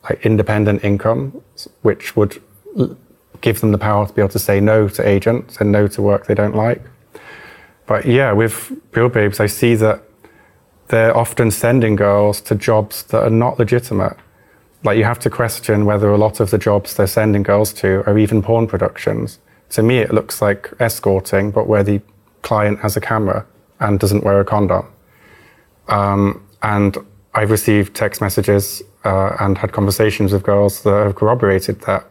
[0.04, 1.42] like independent income,
[1.82, 2.42] which would
[2.78, 2.98] l-
[3.42, 6.02] give them the power to be able to say no to agents and no to
[6.02, 6.82] work they don't like.
[7.86, 10.04] But yeah, with Real Babes, I see that
[10.90, 14.16] they're often sending girls to jobs that are not legitimate.
[14.84, 18.04] Like you have to question whether a lot of the jobs they're sending girls to
[18.06, 19.40] are even porn productions.
[19.72, 22.02] To me, it looks like escorting, but where the
[22.42, 23.46] client has a camera
[23.80, 24.86] and doesn't wear a condom.
[25.88, 26.98] Um, and
[27.34, 32.06] I've received text messages uh, and had conversations with girls that have corroborated that.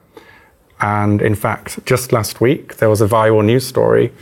[0.81, 4.13] And in fact, just last week, there was a viral news story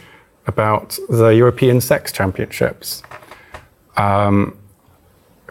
[0.47, 3.03] about the European Sex Championships.
[3.97, 4.57] Um,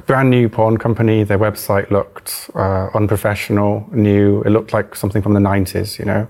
[0.05, 4.41] brand new porn company, their website looked uh, unprofessional, new.
[4.43, 6.27] It looked like something from the 90s, you know.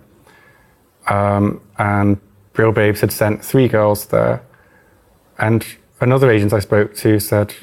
[1.08, 2.19] Um, and
[2.56, 4.41] Real Babes had sent three girls there.
[5.39, 5.65] And
[6.02, 7.54] another agent I spoke to said,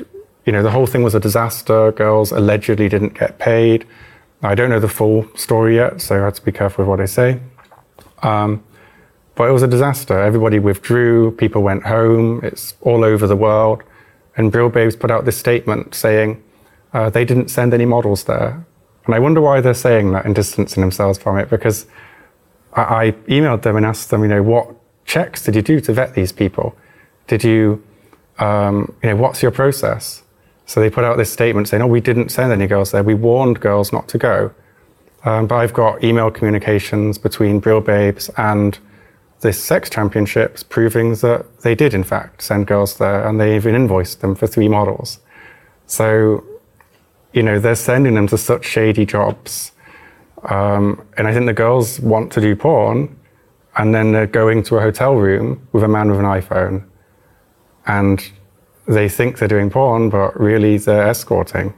[0.44, 1.92] you know, the whole thing was a disaster.
[1.92, 3.86] Girls allegedly didn't get paid.
[4.42, 7.00] I don't know the full story yet, so I have to be careful with what
[7.00, 7.40] I say.
[8.22, 8.62] Um,
[9.34, 10.18] but it was a disaster.
[10.18, 13.82] Everybody withdrew, people went home, it's all over the world.
[14.36, 16.42] And Real Babes put out this statement saying
[16.92, 18.64] uh, they didn't send any models there.
[19.04, 21.86] And I wonder why they're saying that and distancing themselves from it because
[22.72, 25.92] I, I emailed them and asked them, you know, what checks did you do to
[25.92, 26.76] vet these people?
[27.26, 27.82] Did you,
[28.38, 30.22] um, you know, what's your process?
[30.66, 33.02] So they put out this statement saying, oh, we didn't send any girls there.
[33.02, 34.52] We warned girls not to go.
[35.24, 38.78] Um, but I've got email communications between Real Babes and
[39.40, 43.74] this sex championships proving that they did in fact send girls there and they even
[43.74, 45.18] invoiced them for three models.
[45.86, 46.44] So,
[47.32, 49.72] you know, they're sending them to such shady jobs.
[50.44, 53.16] Um, and I think the girls want to do porn
[53.76, 56.84] and then they're going to a hotel room with a man with an iPhone
[57.86, 58.30] and
[58.86, 61.74] they think they're doing porn, but really they're escorting.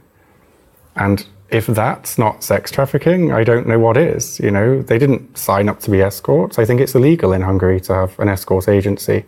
[0.95, 4.39] And if that's not sex trafficking, I don't know what is.
[4.39, 6.59] You know, they didn't sign up to be escorts.
[6.59, 9.25] I think it's illegal in Hungary to have an escort agency.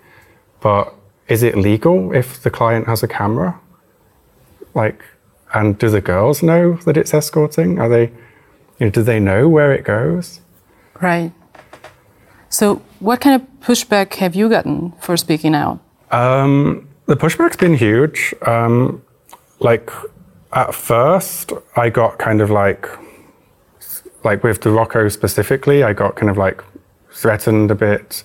[0.59, 0.93] But
[1.27, 3.59] is it legal if the client has a camera?
[4.75, 5.03] Like,
[5.53, 7.79] and do the girls know that it's escorting?
[7.79, 8.03] Are they,
[8.79, 10.41] you know, do they know where it goes?
[11.01, 11.31] Right.
[12.49, 15.79] So, what kind of pushback have you gotten for speaking out?
[16.11, 18.33] Um, the pushback's been huge.
[18.45, 19.01] Um,
[19.59, 19.89] like,
[20.53, 22.87] at first, I got kind of like,
[24.23, 26.63] like with the Rocco specifically, I got kind of like
[27.11, 28.23] threatened a bit.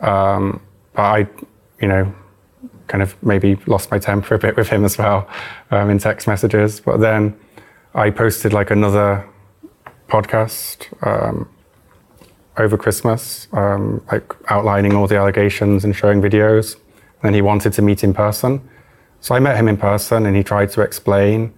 [0.00, 0.60] Um,
[0.94, 1.28] but I,
[1.80, 2.14] you know,
[2.88, 5.28] kind of maybe lost my temper a bit with him as well
[5.70, 6.80] um, in text messages.
[6.80, 7.34] But then
[7.94, 9.26] I posted like another
[10.08, 11.48] podcast um,
[12.58, 16.76] over Christmas, um, like outlining all the allegations and showing videos.
[17.22, 18.68] And he wanted to meet in person.
[19.20, 21.54] So I met him in person and he tried to explain.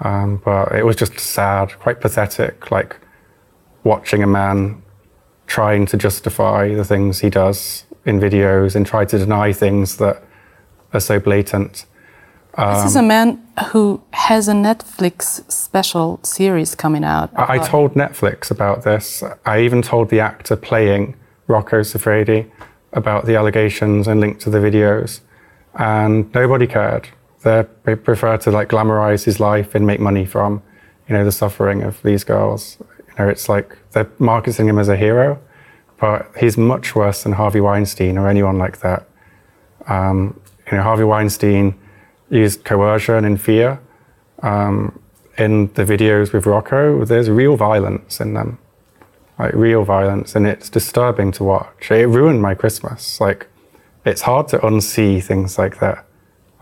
[0.00, 2.96] Um, but it was just sad, quite pathetic, like
[3.84, 4.82] watching a man
[5.46, 10.22] trying to justify the things he does in videos and try to deny things that
[10.92, 11.86] are so blatant.
[12.54, 17.30] Um, this is a man who has a Netflix special series coming out.
[17.36, 19.22] I, I told Netflix about this.
[19.46, 22.50] I even told the actor playing Rocco Siffredi
[22.92, 25.20] about the allegations and linked to the videos,
[25.74, 27.08] and nobody cared.
[27.42, 27.64] They
[27.96, 30.62] prefer to like glamorize his life and make money from,
[31.08, 32.78] you know, the suffering of these girls.
[33.08, 35.40] You know, it's like they're marketing him as a hero,
[35.98, 39.08] but he's much worse than Harvey Weinstein or anyone like that.
[39.88, 41.74] Um, you know, Harvey Weinstein
[42.30, 43.80] used coercion and fear.
[44.42, 44.98] Um,
[45.38, 48.58] in the videos with Rocco, there's real violence in them,
[49.38, 51.90] like real violence, and it's disturbing to watch.
[51.90, 53.20] It ruined my Christmas.
[53.20, 53.48] Like,
[54.04, 56.04] it's hard to unsee things like that.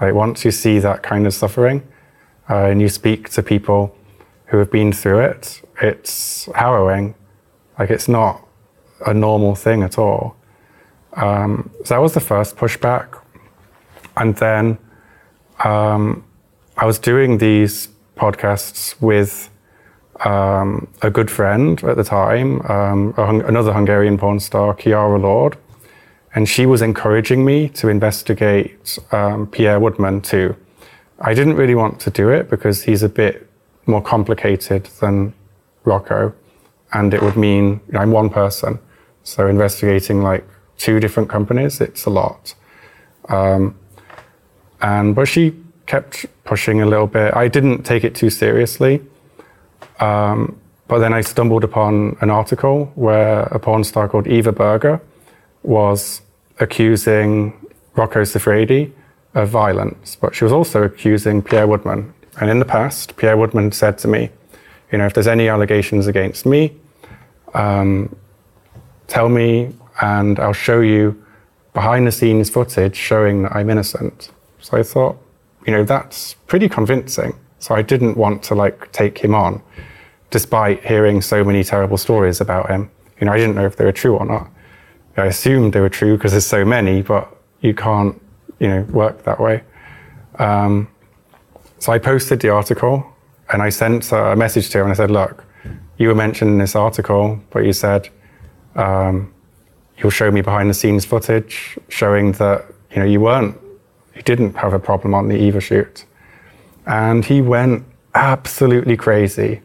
[0.01, 1.87] Like once you see that kind of suffering
[2.49, 3.97] uh, and you speak to people
[4.47, 7.15] who have been through it, it's harrowing.
[7.79, 8.47] Like it's not
[9.07, 10.37] a normal thing at all.
[11.15, 13.21] Um, so that was the first pushback.
[14.17, 14.79] And then
[15.65, 16.25] um,
[16.77, 19.51] I was doing these podcasts with
[20.25, 25.57] um, a good friend at the time, um, hung- another Hungarian porn star, Kiara Lord
[26.35, 30.55] and she was encouraging me to investigate um, Pierre Woodman too.
[31.21, 33.49] I didn't really want to do it because he's a bit
[33.87, 35.35] more complicated than
[35.85, 36.33] Rocco,
[36.93, 38.79] and it would mean you know, I'm one person,
[39.25, 40.47] so investigating like
[40.79, 42.55] two different companies, it's a lot.
[43.29, 43.77] Um,
[44.81, 45.55] and but she
[45.87, 47.35] kept pushing a little bit.
[47.35, 49.03] I didn't take it too seriously.
[50.01, 50.59] Um,
[50.89, 55.01] but then I stumbled upon an article where a porn star called Eva Berger
[55.63, 56.23] was
[56.59, 57.55] accusing
[57.95, 58.93] Rocco Siffredi
[59.35, 62.13] of violence, but she was also accusing Pierre Woodman.
[62.41, 64.31] And in the past, Pierre Woodman said to me,
[64.91, 66.75] you know, if there's any allegations against me,
[67.55, 68.15] um,
[69.07, 71.25] tell me and I'll show you
[71.73, 74.31] behind the scenes footage showing that I'm innocent.
[74.61, 75.17] So I thought,
[75.67, 77.39] you know, that's pretty convincing.
[77.59, 79.63] So I didn't want to like take him on,
[80.31, 82.91] despite hearing so many terrible stories about him.
[83.21, 84.51] You know, I didn't know if they were true or not.
[85.17, 88.21] I assumed they were true because there's so many, but you can't,
[88.59, 89.63] you know, work that way.
[90.39, 90.89] Um,
[91.79, 93.05] so I posted the article
[93.53, 95.45] and I sent a message to him and I said, look,
[95.99, 98.09] you were mentioned in this article, but you said
[98.77, 99.33] um,
[99.99, 103.59] you'll show me behind the scenes footage showing that, you know, you weren't,
[104.15, 106.05] you didn't have a problem on the Eva shoot.
[106.87, 109.61] And he went absolutely crazy,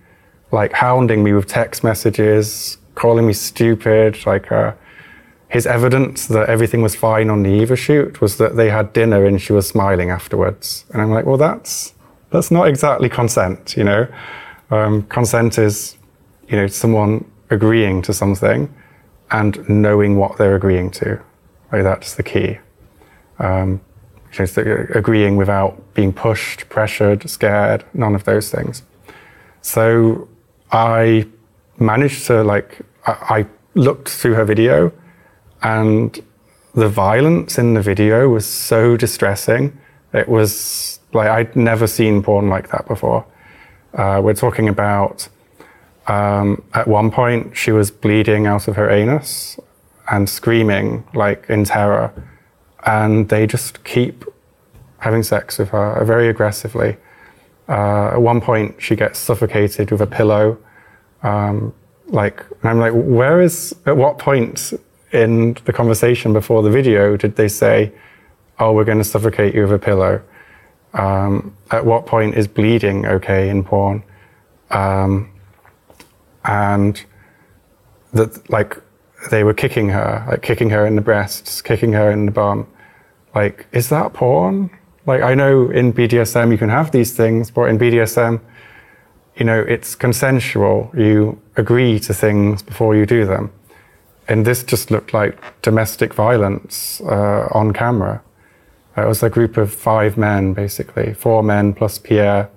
[0.56, 4.72] like hounding me with text messages, calling me stupid, like, uh,
[5.49, 9.26] his evidence that everything was fine on the Eva shoot was that they had dinner
[9.26, 10.86] and she was smiling afterwards.
[10.91, 11.93] And I'm like, well, that's
[12.32, 14.08] that's not exactly consent, you know.
[14.72, 15.97] Um, consent is,
[16.49, 18.74] you know, someone agreeing to something,
[19.32, 21.22] and knowing what they're agreeing to.
[21.72, 22.58] Like that's the key.
[23.39, 23.82] Um,
[24.32, 28.84] just agreeing without being pushed, pressured, scared, none of those things.
[29.62, 30.28] So
[30.76, 31.26] I
[31.80, 33.46] managed to like I, I
[33.76, 34.92] looked through her video
[35.64, 36.22] and
[36.74, 39.78] the violence in the video was so distressing.
[40.14, 43.26] It was like I'd never seen porn like that before.
[43.94, 45.30] Uh, we're talking about
[46.08, 49.58] um, at one point she was bleeding out of her anus
[50.12, 52.12] and screaming like in terror,
[52.86, 54.26] and they just keep
[54.98, 56.98] having sex with her very aggressively.
[57.68, 60.58] Uh, at one point, she gets suffocated with a pillow.
[61.26, 61.74] Um,
[62.08, 63.76] like, I'm like, where is?
[63.86, 64.74] At what point
[65.12, 67.92] in the conversation before the video did they say,
[68.60, 70.22] "Oh, we're going to suffocate you with a pillow"?
[70.94, 74.04] Um, at what point is bleeding okay in porn?
[74.70, 75.32] Um,
[76.46, 77.04] and
[78.14, 78.78] that, like,
[79.32, 82.68] they were kicking her, like kicking her in the breasts, kicking her in the bum.
[83.34, 84.70] Like, is that porn?
[85.08, 88.40] Like, I know in BDSM you can have these things, but in BDSM,
[89.36, 90.92] you know, it's consensual.
[90.96, 93.52] You agree to things before you do them.
[94.28, 98.24] And this just looked like domestic violence uh, on camera.
[98.98, 102.50] It was a group of five men, basically, four men plus Pierre,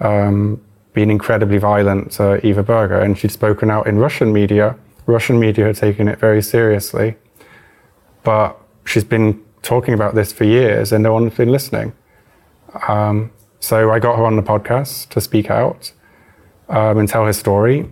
[0.00, 0.60] um,
[0.94, 2.98] being incredibly violent to Eva Berger.
[2.98, 4.76] And she'd spoken out in Russian media.
[5.06, 7.16] Russian media had taken it very seriously.
[8.22, 11.92] But she's been talking about this for years and no one's been listening.
[12.88, 15.92] Um, so I got her on the podcast to speak out
[16.68, 17.88] um, and tell her story.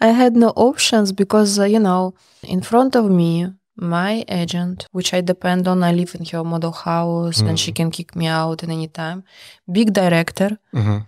[0.00, 5.14] I had no options because, uh, you know, in front of me, my agent, which
[5.14, 7.48] I depend on, I live in her model house mm.
[7.48, 7.76] and she mm.
[7.76, 9.24] can kick me out at any time.
[9.70, 10.58] Big director.
[10.74, 10.98] Mm-hmm.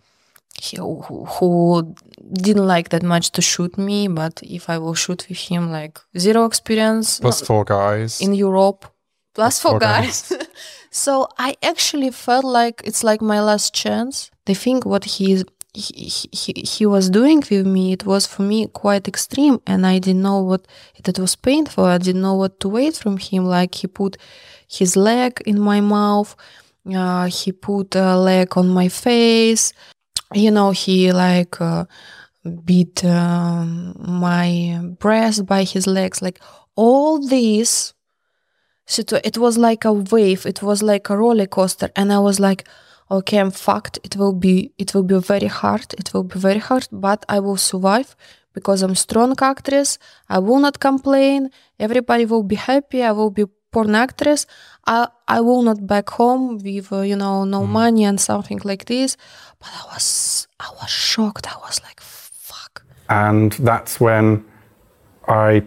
[0.60, 1.94] He, who, who
[2.32, 5.98] didn't like that much to shoot me, but if I will shoot with him, like
[6.16, 7.20] zero experience.
[7.20, 8.20] Plus four guys.
[8.20, 8.86] In Europe
[9.34, 10.32] plus four guys.
[10.90, 14.30] so I actually felt like it's like my last chance.
[14.46, 15.44] The thing what he,
[15.74, 20.22] he he was doing with me, it was for me quite extreme, and I didn't
[20.22, 21.84] know what it was painful.
[21.84, 23.44] I didn't know what to wait from him.
[23.44, 24.16] Like he put
[24.68, 26.36] his leg in my mouth,
[26.94, 29.72] uh, he put a leg on my face.
[30.32, 31.60] You know, he like.
[31.60, 31.84] Uh,
[32.64, 36.40] beat um, my breast by his legs like
[36.76, 37.94] all this
[38.86, 42.38] so it was like a wave it was like a roller coaster and i was
[42.38, 42.68] like
[43.10, 43.98] okay i'm fucked.
[44.04, 45.94] It will be it will be very hard.
[45.98, 48.16] It will be very hard but i will survive
[48.52, 49.98] because i'm strong actress.
[50.28, 51.50] I will not complain.
[51.78, 53.02] Everybody will be happy.
[53.02, 54.46] I will be porn actress.
[54.86, 57.68] I i will not back home with uh, you know no mm.
[57.68, 59.16] money and something like this.
[59.58, 61.46] But i was i was shocked.
[61.54, 62.84] I was like fuck.
[63.08, 64.44] And that's when
[65.28, 65.62] i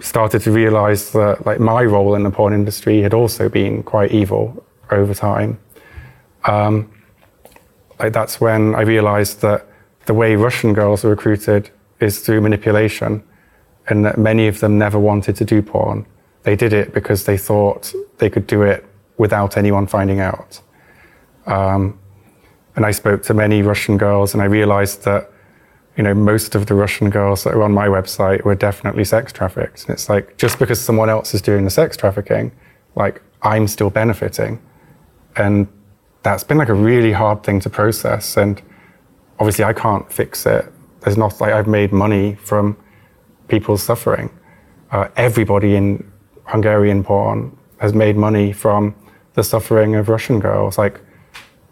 [0.00, 4.12] started to realize that like my role in the porn industry had also been quite
[4.12, 5.58] evil over time.
[6.44, 6.90] Um,
[7.98, 9.66] like that's when I realized that
[10.06, 11.70] the way Russian girls are recruited
[12.00, 13.22] is through manipulation,
[13.88, 16.06] and that many of them never wanted to do porn.
[16.42, 18.84] They did it because they thought they could do it
[19.16, 20.60] without anyone finding out.
[21.46, 21.98] Um,
[22.76, 25.30] and I spoke to many Russian girls, and I realized that
[25.96, 29.32] you know, most of the Russian girls that are on my website were definitely sex
[29.32, 29.82] trafficked.
[29.82, 32.50] And it's like, just because someone else is doing the sex trafficking,
[32.96, 34.60] like, I'm still benefiting.
[35.36, 35.68] And
[36.24, 38.36] that's been like a really hard thing to process.
[38.36, 38.60] And
[39.38, 40.64] obviously, I can't fix it.
[41.00, 42.76] There's not like I've made money from
[43.46, 44.30] people's suffering.
[44.90, 46.10] Uh, everybody in
[46.46, 48.94] Hungarian porn has made money from
[49.34, 50.78] the suffering of Russian girls.
[50.78, 51.00] Like,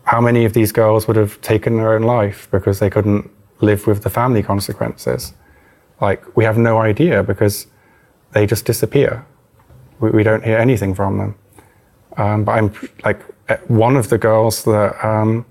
[0.04, 3.30] how many of these girls would have taken their own life because they couldn't
[3.62, 5.32] live with the family consequences.
[6.00, 7.68] Like, we have no idea because
[8.32, 9.24] they just disappear.
[10.00, 11.34] We, we don't hear anything from them.
[12.16, 15.44] Um, but I'm like, eh, one of the girls that um,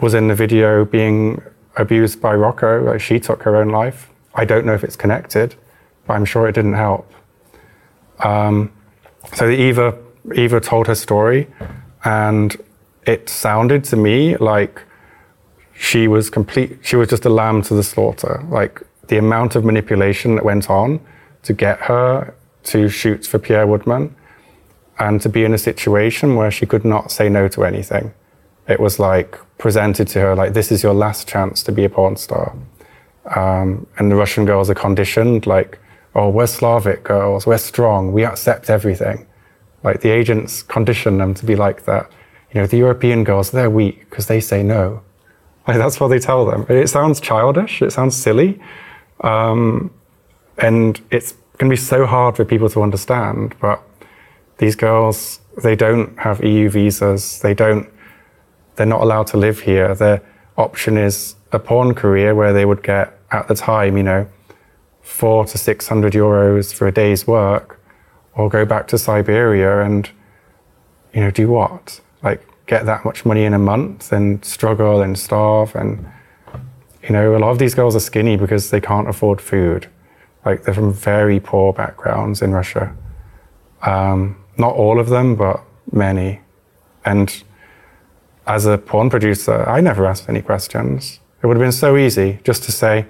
[0.00, 1.42] was in the video being
[1.76, 4.10] abused by Rocco, like she took her own life.
[4.34, 5.54] I don't know if it's connected,
[6.06, 7.12] but I'm sure it didn't help.
[8.20, 8.72] Um,
[9.34, 9.96] so Eva,
[10.34, 11.46] Eva told her story,
[12.04, 12.56] and
[13.06, 14.82] it sounded to me like
[15.74, 19.64] she was complete she was just a lamb to the slaughter like the amount of
[19.64, 21.00] manipulation that went on
[21.42, 24.14] to get her to shoot for pierre woodman
[24.98, 28.12] and to be in a situation where she could not say no to anything
[28.68, 31.88] it was like presented to her like this is your last chance to be a
[31.88, 32.56] porn star
[33.36, 35.78] um, and the russian girls are conditioned like
[36.14, 39.26] oh we're slavic girls we're strong we accept everything
[39.84, 42.10] like the agents condition them to be like that
[42.52, 45.02] you know the european girls they're weak because they say no
[45.68, 46.64] like that's what they tell them.
[46.70, 47.82] It sounds childish.
[47.82, 48.58] It sounds silly,
[49.20, 49.90] um,
[50.56, 53.54] and it's going to be so hard for people to understand.
[53.60, 53.82] But
[54.58, 57.40] these girls, they don't have EU visas.
[57.40, 57.88] They don't.
[58.76, 59.94] They're not allowed to live here.
[59.94, 60.22] Their
[60.56, 64.28] option is a porn career where they would get at the time, you know,
[65.02, 67.80] four to six hundred euros for a day's work,
[68.34, 70.10] or go back to Siberia and,
[71.12, 72.00] you know, do what?
[72.22, 76.06] Like get that much money in a month and struggle and starve and
[77.02, 79.88] you know, a lot of these girls are skinny because they can't afford food.
[80.44, 82.94] Like they're from very poor backgrounds in Russia.
[83.82, 86.40] Um, not all of them, but many.
[87.04, 87.42] And
[88.46, 91.20] as a porn producer, I never asked any questions.
[91.42, 93.06] It would have been so easy just to say,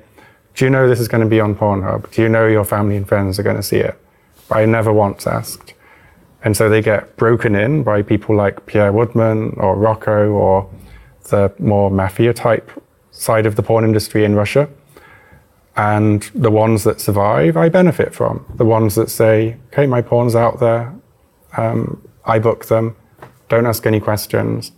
[0.55, 2.11] Do you know this is going to be on Pornhub?
[2.11, 3.99] Do you know your family and friends are going to see it?
[4.49, 5.75] But I never once asked.
[6.43, 10.71] And so they get broken in by people like Pierre Woodman or Rocco or
[11.31, 12.71] the more mafia type
[13.11, 14.69] side of the porn industry in Russia.
[15.77, 18.45] And the ones that survive, I benefit from.
[18.57, 20.93] The ones that say, okay, my porn's out there,
[21.59, 22.97] um, I book them,
[23.49, 24.73] don't ask any questions,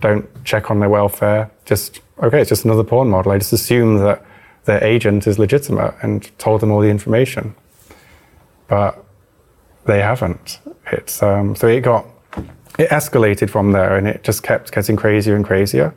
[0.00, 3.32] don't check on their welfare, just, okay, it's just another porn model.
[3.32, 4.24] I just assume that
[4.66, 7.54] their agent is legitimate and told them all the information.
[8.68, 9.02] But
[9.86, 10.60] they haven't.
[10.92, 12.04] It's, um, so it got,
[12.78, 15.94] it escalated from there and it just kept getting crazier and crazier.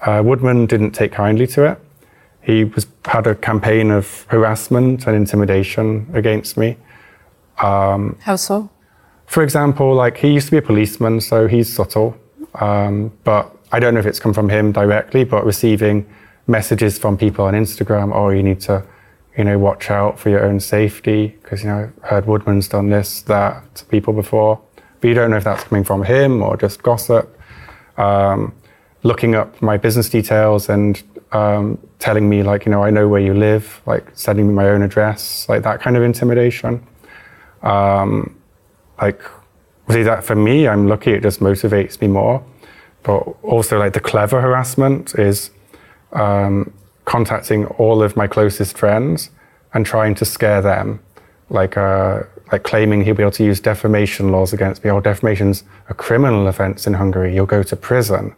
[0.00, 1.78] Uh, Woodman didn't take kindly to it.
[2.40, 6.76] He was, had a campaign of harassment and intimidation against me.
[7.58, 8.70] Um, How so?
[9.32, 12.14] For example, like he used to be a policeman, so he's subtle.
[12.56, 16.06] Um, but I don't know if it's come from him directly, but receiving
[16.46, 18.84] messages from people on Instagram, oh, you need to,
[19.38, 22.90] you know, watch out for your own safety because you know, I heard Woodman's done
[22.90, 24.60] this, that to people before.
[25.00, 27.34] But you don't know if that's coming from him or just gossip.
[27.96, 28.54] Um,
[29.02, 31.02] looking up my business details and
[31.32, 34.68] um, telling me like, you know, I know where you live, like sending me my
[34.68, 36.86] own address, like that kind of intimidation.
[37.62, 38.36] Um,
[39.02, 39.22] like,
[39.90, 41.12] see that for me, I'm lucky.
[41.12, 42.44] It just motivates me more.
[43.02, 45.50] But also, like the clever harassment is
[46.12, 46.72] um,
[47.04, 49.30] contacting all of my closest friends
[49.74, 51.00] and trying to scare them,
[51.50, 52.22] like uh,
[52.52, 54.90] like claiming he'll be able to use defamation laws against me.
[54.90, 57.34] Or oh, defamation's a criminal offence in Hungary.
[57.34, 58.34] You'll go to prison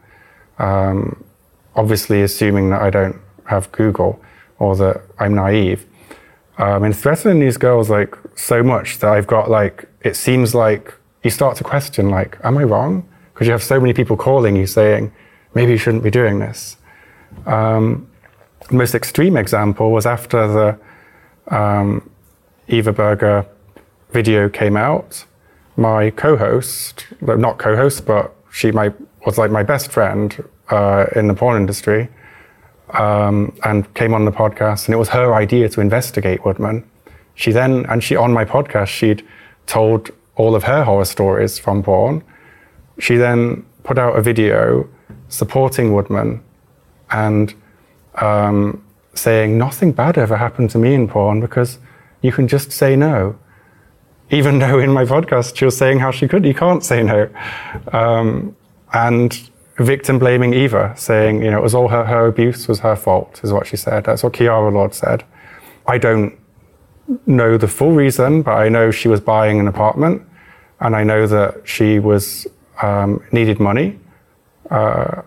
[0.58, 1.24] um,
[1.76, 4.20] obviously assuming that I don't have Google
[4.58, 5.86] or that I'm naive.
[6.58, 10.94] Um, and threatening these girls like so much that I've got like, it seems like
[11.24, 13.09] you start to question like, am I wrong?
[13.32, 15.11] Because you have so many people calling you saying,
[15.55, 16.76] maybe you shouldn't be doing this.
[17.46, 18.09] Um,
[18.68, 22.09] the most extreme example was after the um,
[22.68, 23.46] Eva Berger
[24.11, 25.24] video came out.
[25.76, 28.92] My co-host, not co-host, but she my
[29.26, 32.09] was like my best friend uh, in the porn industry
[32.90, 34.86] um, and came on the podcast.
[34.86, 36.88] And it was her idea to investigate Woodman.
[37.34, 39.26] She then, and she on my podcast, she'd
[39.66, 42.22] told all of her horror stories from porn.
[42.98, 44.88] She then put out a video
[45.28, 46.42] supporting Woodman
[47.10, 47.54] and
[48.16, 48.84] um,
[49.14, 51.78] saying nothing bad ever happened to me in porn because
[52.22, 53.38] you can just say no.
[54.30, 57.28] Even though in my podcast she was saying how she could, you can't say no.
[57.92, 58.56] Um,
[58.92, 62.94] and victim blaming Eva, saying, you know, it was all her, her abuse was her
[62.94, 64.04] fault, is what she said.
[64.04, 65.24] That's what Kiara Lord said.
[65.86, 66.38] I don't
[67.26, 70.22] know the full reason, but I know she was buying an apartment
[70.80, 72.46] and I know that she was
[72.82, 73.98] um, needed money.
[74.70, 75.22] Uh,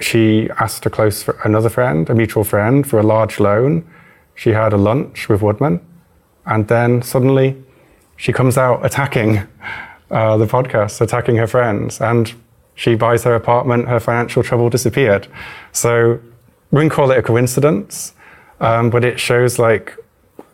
[0.00, 3.88] she asked a close another friend, a mutual friend, for a large loan.
[4.34, 5.80] She had a lunch with Woodman,
[6.46, 7.62] and then suddenly
[8.16, 9.46] she comes out attacking
[10.10, 12.34] uh, the podcast, attacking her friends, and
[12.74, 15.28] she buys her apartment, her financial trouble disappeared.
[15.72, 16.20] So
[16.70, 18.14] we wouldn't call it a coincidence,
[18.60, 19.96] um, but it shows like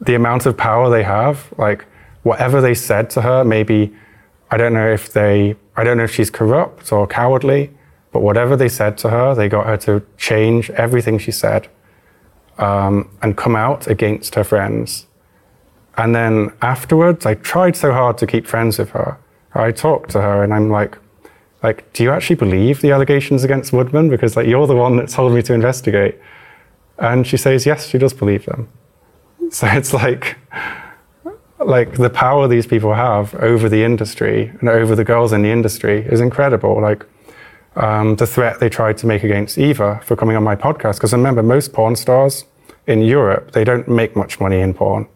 [0.00, 1.52] the amount of power they have.
[1.58, 1.84] Like
[2.22, 3.94] whatever they said to her, maybe
[4.50, 7.70] I don't know if they, I don't know if she's corrupt or cowardly,
[8.12, 11.68] but whatever they said to her, they got her to change everything she said
[12.58, 15.06] um, and come out against her friends.
[15.96, 19.18] And then afterwards, I tried so hard to keep friends with her.
[19.54, 20.98] I talked to her and I'm like,
[21.62, 24.08] like, do you actually believe the allegations against Woodman?
[24.08, 26.20] Because like you're the one that told me to investigate.
[26.98, 28.68] And she says, yes, she does believe them.
[29.50, 30.36] So it's like,
[31.58, 35.50] like the power these people have over the industry and over the girls in the
[35.50, 36.80] industry is incredible.
[36.80, 37.06] Like
[37.76, 40.96] um, the threat they tried to make against Eva for coming on my podcast.
[40.96, 42.44] Because remember, most porn stars
[42.86, 45.06] in Europe, they don't make much money in porn.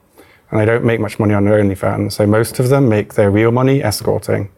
[0.51, 2.13] And they don't make much money on OnlyFans.
[2.13, 4.51] So most of them make their real money escorting.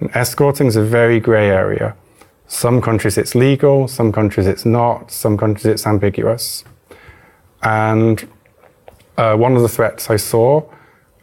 [0.00, 1.96] And escorting is a very grey area.
[2.48, 6.64] Some countries it's legal, some countries it's not, some countries it's ambiguous.
[7.62, 8.28] And
[9.16, 10.62] uh, one of the threats I saw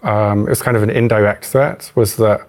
[0.03, 2.47] um, it was kind of an indirect threat, was that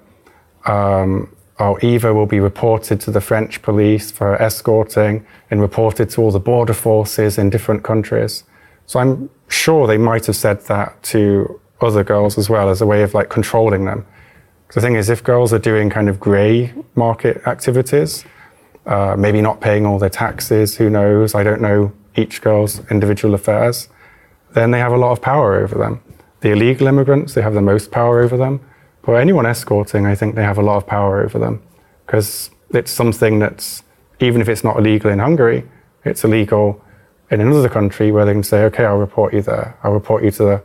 [0.67, 6.23] um, oh, Eva will be reported to the French police for escorting and reported to
[6.23, 8.45] all the border forces in different countries.
[8.87, 12.87] So I'm sure they might have said that to other girls as well as a
[12.87, 14.07] way of like controlling them.
[14.75, 18.25] The thing is, if girls are doing kind of grey market activities,
[18.85, 21.35] uh, maybe not paying all their taxes, who knows?
[21.35, 23.89] I don't know each girl's individual affairs.
[24.55, 26.01] Then they have a lot of power over them.
[26.41, 28.61] The illegal immigrants, they have the most power over them.
[29.03, 31.63] But anyone escorting, I think they have a lot of power over them
[32.07, 33.83] because it's something that's,
[34.21, 35.65] even if it's not illegal in Hungary,
[36.05, 36.85] it's illegal
[37.31, 39.79] in another country where they can say, okay, I'll report you there.
[39.83, 40.63] I'll report you to the,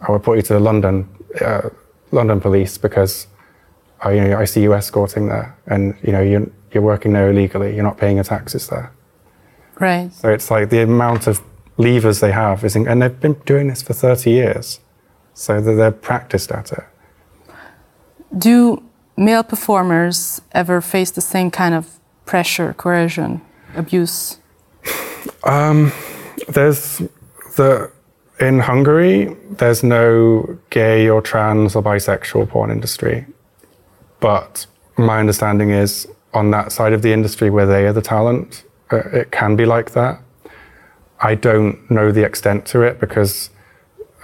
[0.00, 1.08] I'll report you to the London,
[1.40, 1.68] uh,
[2.10, 3.26] London police because
[4.00, 7.30] I, you know, I see you escorting there and, you know, you're, you're working there
[7.30, 7.74] illegally.
[7.74, 8.92] You're not paying your taxes there.
[9.78, 10.12] Right.
[10.12, 11.42] So it's like the amount of
[11.76, 14.80] levers they have is, and they've been doing this for 30 years.
[15.34, 16.84] So they're practiced at it.
[18.36, 18.82] Do
[19.16, 23.40] male performers ever face the same kind of pressure, coercion,
[23.74, 24.38] abuse?
[25.44, 25.92] Um,
[26.48, 26.98] there's
[27.56, 27.90] the
[28.40, 29.36] in Hungary.
[29.50, 33.26] There's no gay or trans or bisexual porn industry,
[34.20, 34.66] but
[34.96, 38.98] my understanding is on that side of the industry where they are the talent, uh,
[39.10, 40.20] it can be like that.
[41.22, 43.50] I don't know the extent to it because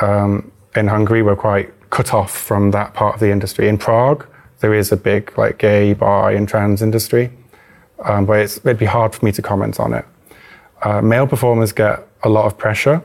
[0.01, 3.69] um, in Hungary we're quite cut off from that part of the industry.
[3.69, 4.27] In Prague,
[4.61, 7.31] there is a big like gay, bi, and trans industry,
[8.05, 10.05] um, but it'd be hard for me to comment on it.
[10.83, 13.01] Uh, male performers get a lot of pressure.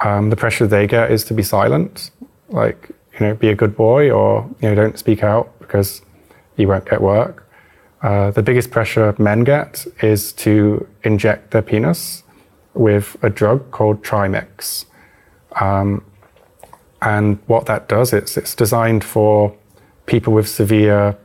[0.00, 2.10] Um, the pressure they get is to be silent,
[2.48, 6.00] like you know, be a good boy, or you know, don't speak out because
[6.56, 7.46] you won't get work.
[8.02, 12.22] Uh, the biggest pressure men get is to inject their penis
[12.80, 14.86] with a drug called Trimix.
[15.60, 16.02] Um,
[17.02, 19.54] and what that does, it's, it's designed for
[20.06, 21.16] people with severe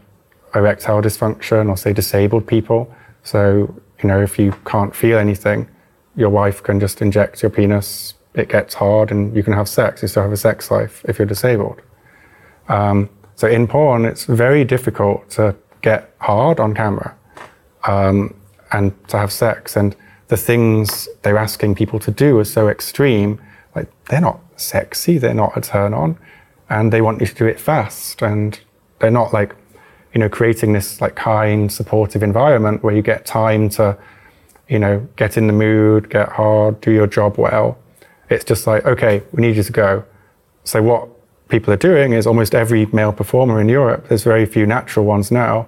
[0.53, 2.93] erectile dysfunction or, say, disabled people.
[3.23, 5.69] So, you know, if you can't feel anything,
[6.17, 10.01] your wife can just inject your penis, it gets hard, and you can have sex.
[10.01, 11.81] You still have a sex life if you're disabled.
[12.67, 17.15] Um, so, in porn, it's very difficult to get hard on camera
[17.87, 18.33] um,
[18.73, 19.77] and to have sex.
[19.77, 19.95] And
[20.27, 23.41] the things they're asking people to do are so extreme.
[23.75, 26.17] Like, they're not sexy, they're not a turn on,
[26.69, 28.21] and they want you to do it fast.
[28.21, 28.59] And
[28.99, 29.55] they're not like,
[30.13, 33.97] you know, creating this like kind, supportive environment where you get time to,
[34.67, 37.77] you know, get in the mood, get hard, do your job well.
[38.29, 40.05] It's just like, okay, we need you to go.
[40.63, 41.09] So what
[41.49, 45.31] people are doing is almost every male performer in Europe, there's very few natural ones
[45.31, 45.67] now,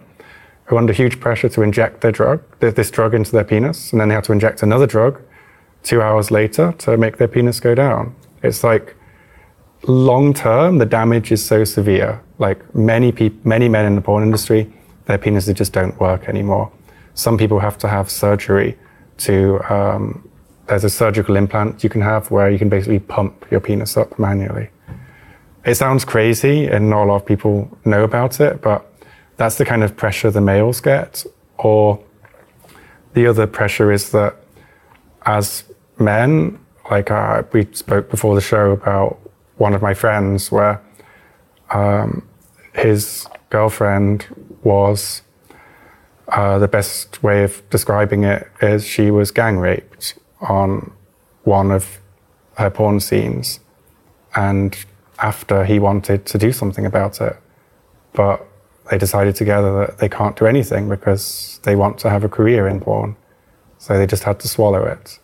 [0.70, 4.10] are under huge pressure to inject their drug, this drug into their penis, and then
[4.10, 5.22] they have to inject another drug
[5.84, 8.16] two hours later to make their penis go down.
[8.44, 8.96] It's like
[9.84, 12.22] long term, the damage is so severe.
[12.40, 14.72] Like many people, many men in the porn industry,
[15.06, 16.72] their penises just don't work anymore.
[17.14, 18.78] Some people have to have surgery
[19.20, 19.60] to.
[19.74, 20.24] Um,
[20.68, 24.20] there's a surgical implant you can have where you can basically pump your penis up
[24.20, 24.70] manually.
[25.66, 28.86] It sounds crazy, and not a lot of people know about it, but
[29.38, 31.26] that's the kind of pressure the males get.
[31.58, 32.04] Or
[33.14, 34.36] the other pressure is that
[35.26, 35.64] as
[36.00, 36.60] men,
[36.90, 39.20] like uh, we spoke before the show about
[39.58, 40.82] one of my friends where
[41.72, 42.28] um,
[42.74, 44.26] his girlfriend
[44.64, 45.22] was
[46.30, 50.92] uh, the best way of describing it is she was gang raped on
[51.44, 52.00] one of
[52.58, 53.60] her porn scenes
[54.36, 54.86] and
[55.20, 57.38] after he wanted to do something about it
[58.14, 58.46] but
[58.90, 62.68] they decided together that they can't do anything because they want to have a career
[62.68, 63.16] in porn
[63.78, 65.20] so they just had to swallow it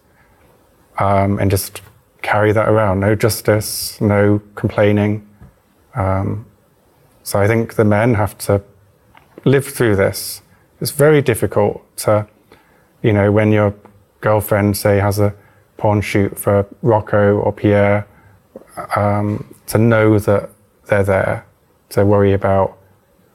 [0.99, 1.81] um, and just
[2.21, 2.99] carry that around.
[2.99, 5.27] No justice, no complaining.
[5.95, 6.45] Um,
[7.23, 8.63] so I think the men have to
[9.45, 10.41] live through this.
[10.81, 12.27] It's very difficult to,
[13.01, 13.75] you know, when your
[14.21, 15.33] girlfriend, say, has a
[15.77, 18.07] porn shoot for Rocco or Pierre,
[18.95, 20.49] um, to know that
[20.87, 21.45] they're there,
[21.89, 22.77] to worry about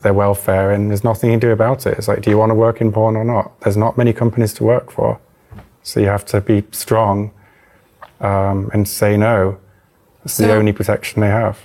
[0.02, 1.98] their welfare, and there's nothing you can do about it.
[1.98, 3.58] It's like, do you want to work in porn or not?
[3.60, 5.20] There's not many companies to work for.
[5.82, 7.32] So you have to be strong
[8.20, 9.58] um, and say no.
[10.24, 11.58] It's so, the only protection they have.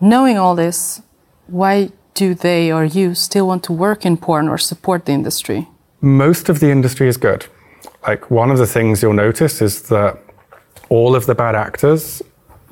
[0.00, 1.02] Knowing all this,
[1.46, 5.68] why do they or you still want to work in porn or support the industry?
[6.00, 7.46] Most of the industry is good.
[8.06, 10.18] Like one of the things you'll notice is that
[10.88, 12.22] all of the bad actors,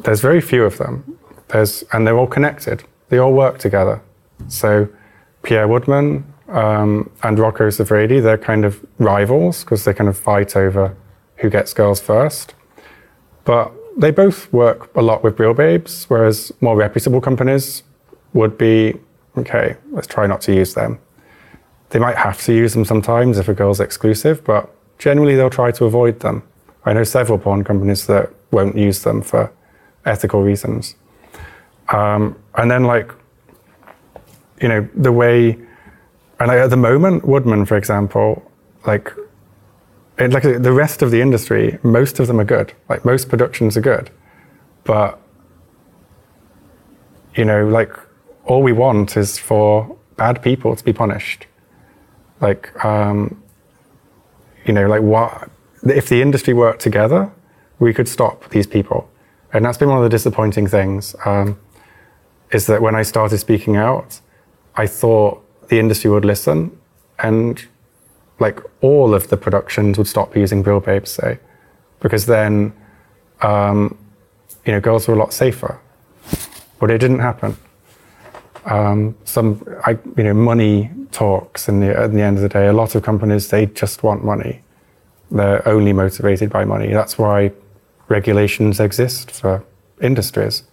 [0.00, 1.18] there's very few of them.
[1.48, 2.82] There's, and they're all connected.
[3.08, 4.00] They all work together.
[4.48, 4.88] So
[5.46, 10.56] Pierre Woodman um, and Rocco Siffredi, they're kind of rivals because they kind of fight
[10.56, 10.96] over
[11.36, 12.54] who gets girls first.
[13.44, 17.84] But they both work a lot with real babes, whereas more reputable companies
[18.32, 18.98] would be
[19.38, 20.98] okay, let's try not to use them.
[21.90, 24.68] They might have to use them sometimes if a girl's exclusive, but
[24.98, 26.42] generally they'll try to avoid them.
[26.84, 29.52] I know several porn companies that won't use them for
[30.04, 30.96] ethical reasons.
[31.90, 33.12] Um, and then, like,
[34.60, 35.58] you know, the way,
[36.38, 38.50] and at the moment, Woodman, for example,
[38.86, 39.12] like,
[40.18, 42.72] it, like the rest of the industry, most of them are good.
[42.88, 44.10] Like, most productions are good.
[44.84, 45.20] But,
[47.34, 47.92] you know, like,
[48.44, 51.46] all we want is for bad people to be punished.
[52.40, 53.42] Like, um,
[54.64, 55.50] you know, like what,
[55.84, 57.30] if the industry worked together,
[57.78, 59.08] we could stop these people.
[59.52, 61.58] And that's been one of the disappointing things, um,
[62.52, 64.20] is that when I started speaking out,
[64.76, 66.78] I thought the industry would listen
[67.18, 67.64] and
[68.38, 71.38] like all of the productions would stop using Real Babes, say,
[72.00, 72.72] because then,
[73.40, 73.96] um,
[74.64, 75.80] you know, girls were a lot safer.
[76.78, 77.56] But it didn't happen.
[78.66, 82.66] Um, some, I, you know, money talks the, at the end of the day.
[82.66, 84.62] A lot of companies, they just want money.
[85.30, 86.92] They're only motivated by money.
[86.92, 87.52] That's why
[88.08, 89.64] regulations exist for
[90.00, 90.64] industries.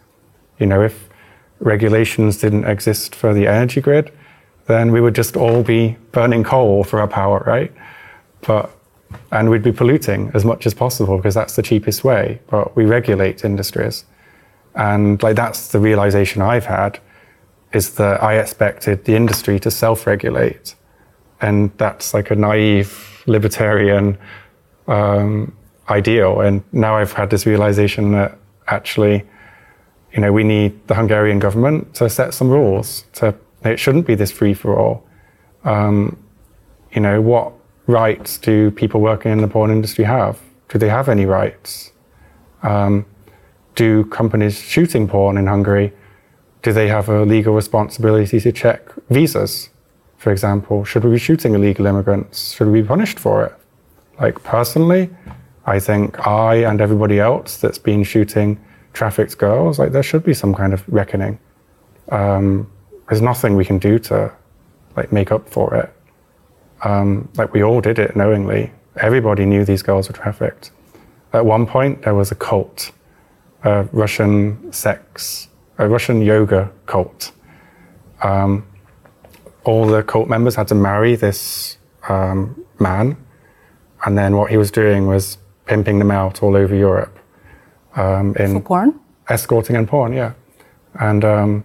[0.59, 1.07] You know, if
[1.63, 4.11] regulations didn't exist for the energy grid,
[4.67, 7.71] then we would just all be burning coal for our power, right?
[8.41, 8.69] But
[9.31, 12.39] and we'd be polluting as much as possible because that's the cheapest way.
[12.47, 14.05] But we regulate industries,
[14.75, 16.99] and like that's the realization I've had
[17.73, 20.75] is that I expected the industry to self-regulate,
[21.41, 24.17] and that's like a naive libertarian
[24.87, 25.55] um,
[25.89, 26.41] ideal.
[26.41, 28.37] And now I've had this realization that
[28.67, 29.23] actually,
[30.13, 33.05] you know, we need the Hungarian government to set some rules.
[33.13, 35.05] To it shouldn't be this free for all.
[35.63, 36.17] Um,
[36.91, 37.53] you know, what
[37.87, 40.39] rights do people working in the porn industry have?
[40.69, 41.91] Do they have any rights?
[42.61, 43.05] Um,
[43.75, 45.93] do companies shooting porn in Hungary
[46.63, 49.69] do they have a legal responsibility to check visas?
[50.17, 52.53] For example, should we be shooting illegal immigrants?
[52.53, 53.53] Should we be punished for it?
[54.19, 55.09] Like, personally,
[55.65, 58.59] I think I and everybody else that's been shooting
[58.93, 61.39] trafficked girls, like, there should be some kind of reckoning.
[62.09, 62.71] Um,
[63.09, 64.31] there's nothing we can do to,
[64.95, 65.93] like, make up for it.
[66.83, 68.71] Um, like, we all did it knowingly.
[68.97, 70.71] Everybody knew these girls were trafficked.
[71.33, 72.91] At one point, there was a cult,
[73.63, 77.31] a Russian sex a Russian yoga cult.
[78.21, 78.65] Um,
[79.63, 81.77] all the cult members had to marry this
[82.09, 83.17] um, man,
[84.05, 87.17] and then what he was doing was pimping them out all over Europe.
[87.95, 88.99] Um, in For porn?
[89.29, 90.33] Escorting and porn, yeah.
[90.99, 91.63] And um,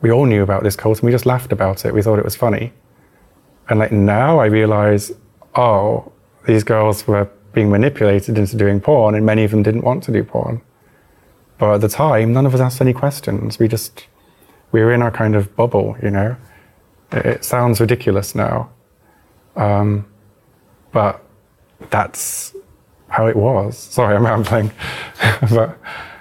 [0.00, 1.94] we all knew about this cult, and we just laughed about it.
[1.94, 2.72] We thought it was funny.
[3.68, 5.12] And like now, I realize,
[5.54, 6.12] oh,
[6.46, 10.12] these girls were being manipulated into doing porn, and many of them didn't want to
[10.12, 10.60] do porn.
[11.58, 13.58] But at the time, none of us asked any questions.
[13.58, 14.06] We just,
[14.72, 16.36] we were in our kind of bubble, you know.
[17.12, 18.70] It, it sounds ridiculous now.
[19.56, 20.06] Um,
[20.92, 21.22] but
[21.90, 22.54] that's
[23.14, 23.78] how it was.
[23.78, 24.72] Sorry, I'm rambling.
[25.54, 25.78] but,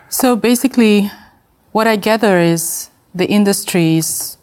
[0.10, 1.12] so basically,
[1.72, 4.38] what I gather is the industries,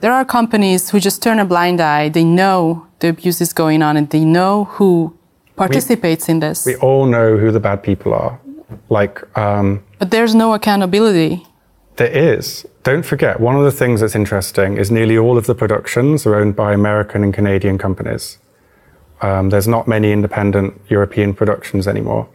[0.00, 2.08] there are companies who just turn a blind eye.
[2.08, 5.14] They know the abuse is going on and they know who
[5.56, 6.64] participates we, in this.
[6.64, 8.40] We all know who the bad people are.
[8.88, 11.46] Like, um, but there's no accountability.
[11.96, 12.66] There is.
[12.82, 16.34] Don't forget, one of the things that's interesting is nearly all of the productions are
[16.34, 18.38] owned by American and Canadian companies.
[19.22, 22.28] Um, there's not many independent European productions anymore.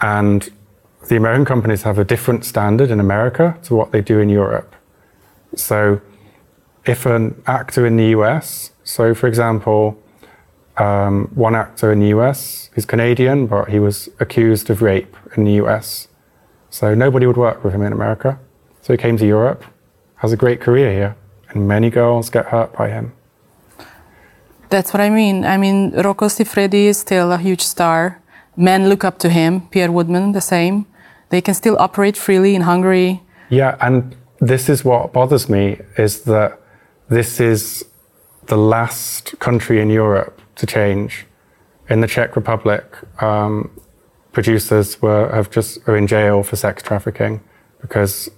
[0.00, 0.48] And
[1.08, 4.74] the American companies have a different standard in America to what they do in Europe.
[5.56, 6.00] So
[6.86, 10.00] if an actor in the US, so for example,
[10.76, 15.44] um, one actor in the US who's Canadian, but he was accused of rape in
[15.44, 16.08] the US.
[16.70, 18.38] So nobody would work with him in America.
[18.80, 19.64] So he came to Europe,
[20.16, 21.16] has a great career here,
[21.48, 23.12] and many girls get hurt by him.
[24.70, 25.44] That's what I mean.
[25.44, 28.22] I mean, Rocco Siffredi is still a huge star.
[28.56, 29.68] Men look up to him.
[29.68, 30.86] Pierre Woodman, the same.
[31.30, 33.22] They can still operate freely in Hungary.
[33.48, 36.60] Yeah, and this is what bothers me is that
[37.08, 37.84] this is
[38.46, 41.26] the last country in Europe to change.
[41.88, 42.84] In the Czech Republic,
[43.20, 43.70] um,
[44.32, 47.40] producers were have just are in jail for sex trafficking
[47.80, 48.30] because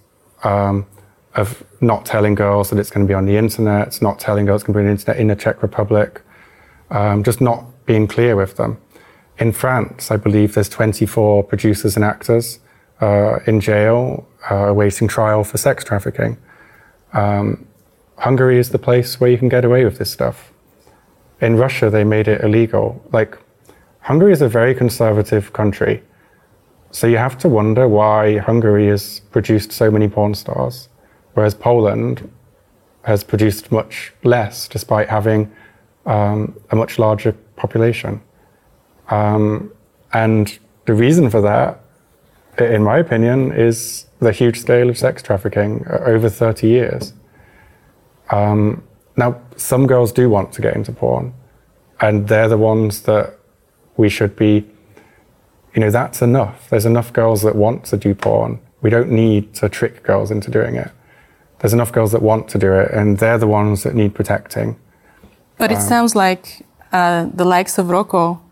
[0.44, 0.86] um,
[1.34, 4.62] of not telling girls that it's going to be on the internet, not telling girls
[4.62, 6.20] it's going to be on the internet in the Czech Republic,
[6.90, 8.78] um, just not being clear with them.
[9.38, 12.60] In France, I believe there's 24 producers and actors
[13.00, 16.36] uh, in jail uh, awaiting trial for sex trafficking.
[17.12, 17.66] Um,
[18.18, 20.52] Hungary is the place where you can get away with this stuff.
[21.40, 23.02] In Russia, they made it illegal.
[23.12, 23.36] Like,
[24.00, 26.02] Hungary is a very conservative country.
[26.92, 30.88] So you have to wonder why Hungary has produced so many porn stars,
[31.34, 32.30] whereas Poland
[33.02, 35.50] has produced much less, despite having
[36.06, 38.20] um, a much larger population.
[39.08, 39.72] Um,
[40.12, 41.80] and the reason for that,
[42.58, 47.12] in my opinion, is the huge scale of sex trafficking uh, over 30 years.
[48.30, 48.82] Um,
[49.16, 51.34] now, some girls do want to get into porn,
[52.00, 53.38] and they're the ones that
[53.96, 54.66] we should be,
[55.74, 56.70] you know, that's enough.
[56.70, 58.60] There's enough girls that want to do porn.
[58.80, 60.90] We don't need to trick girls into doing it.
[61.62, 64.76] There's enough girls that want to do it, and they're the ones that need protecting.
[65.58, 68.42] But it sounds like uh, the likes of Rocco,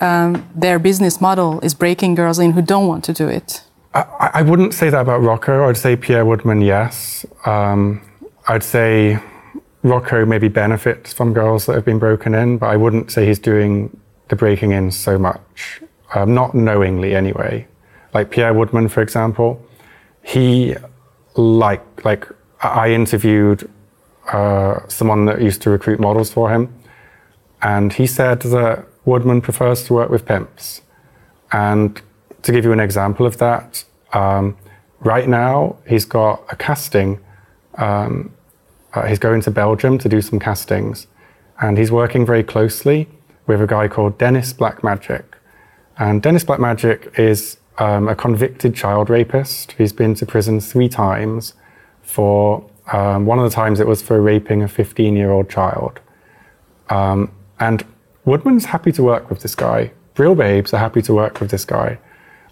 [0.00, 3.62] um, their business model is breaking girls in who don't want to do it.
[3.92, 5.68] I, I wouldn't say that about Rocco.
[5.68, 7.26] I'd say Pierre Woodman, yes.
[7.44, 8.00] Um,
[8.46, 9.18] I'd say
[9.82, 13.40] Rocco maybe benefits from girls that have been broken in, but I wouldn't say he's
[13.40, 15.82] doing the breaking in so much.
[16.14, 17.66] Um, not knowingly, anyway.
[18.14, 19.60] Like Pierre Woodman, for example,
[20.22, 20.76] he
[21.38, 22.26] like like
[22.60, 23.70] I interviewed
[24.32, 26.74] uh, someone that used to recruit models for him,
[27.62, 30.82] and he said that Woodman prefers to work with pimps.
[31.52, 32.00] And
[32.42, 34.56] to give you an example of that, um,
[35.00, 37.20] right now he's got a casting.
[37.76, 38.34] Um,
[38.92, 41.06] uh, he's going to Belgium to do some castings,
[41.60, 43.08] and he's working very closely
[43.46, 45.24] with a guy called Dennis Blackmagic.
[45.98, 49.72] And Dennis Blackmagic is um, a convicted child rapist.
[49.72, 51.54] He's been to prison three times
[52.02, 56.00] for um, one of the times it was for raping a 15 year old child.
[56.90, 57.84] Um, and
[58.24, 59.92] Woodman's happy to work with this guy.
[60.16, 61.98] Real babes are happy to work with this guy.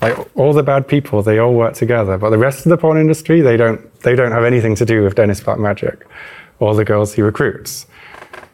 [0.01, 2.19] Like all the bad people, they all work together.
[2.19, 3.81] But the rest of the porn industry, they don't.
[4.01, 6.03] They don't have anything to do with Dennis Blackmagic
[6.61, 7.87] or the girls he recruits.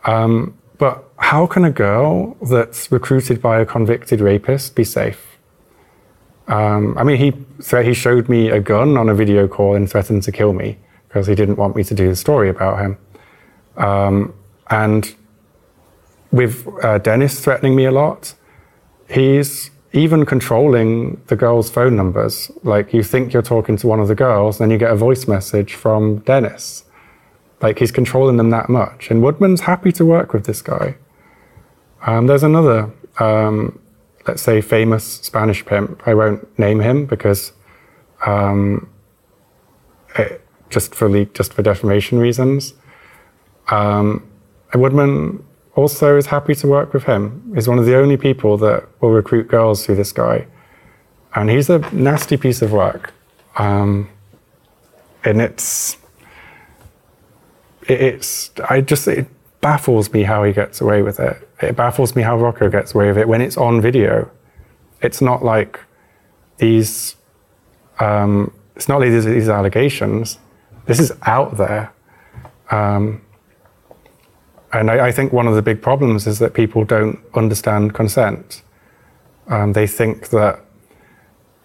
[0.04, 5.31] Um, but how can a girl that's recruited by a convicted rapist be safe?
[6.48, 7.32] Um, I mean, he
[7.82, 10.78] he showed me a gun on a video call and threatened to kill me
[11.08, 12.98] because he didn't want me to do the story about him.
[13.76, 14.34] Um,
[14.70, 15.14] and
[16.30, 18.34] with uh, Dennis threatening me a lot,
[19.08, 22.50] he's even controlling the girls' phone numbers.
[22.62, 25.28] Like you think you're talking to one of the girls, then you get a voice
[25.28, 26.84] message from Dennis.
[27.60, 29.10] Like he's controlling them that much.
[29.10, 30.96] And Woodman's happy to work with this guy.
[32.06, 32.90] Um, there's another,
[33.20, 33.78] um,
[34.26, 36.02] let's say, famous Spanish pimp.
[36.06, 37.52] I won't name him because
[38.26, 38.88] um,
[40.16, 42.74] it, just for le- just for defamation reasons.
[43.70, 44.28] Um,
[44.74, 45.44] Woodman
[45.74, 47.52] also is happy to work with him.
[47.54, 50.46] He's one of the only people that will recruit girls through this guy,
[51.34, 53.12] and he's a nasty piece of work.
[53.56, 54.08] Um,
[55.24, 55.96] and it's
[57.86, 59.26] it, it's I just it
[59.60, 61.48] baffles me how he gets away with it.
[61.62, 64.30] It baffles me how Rocco gets away with it when it's on video.
[65.00, 65.80] It's not like
[66.58, 67.16] these.
[68.00, 70.38] Um, it's not like these, these allegations
[70.86, 71.92] this is out there.
[72.70, 73.22] Um,
[74.72, 78.62] and I, I, think one of the big problems is that people don't understand consent.
[79.48, 80.60] Um, they think that,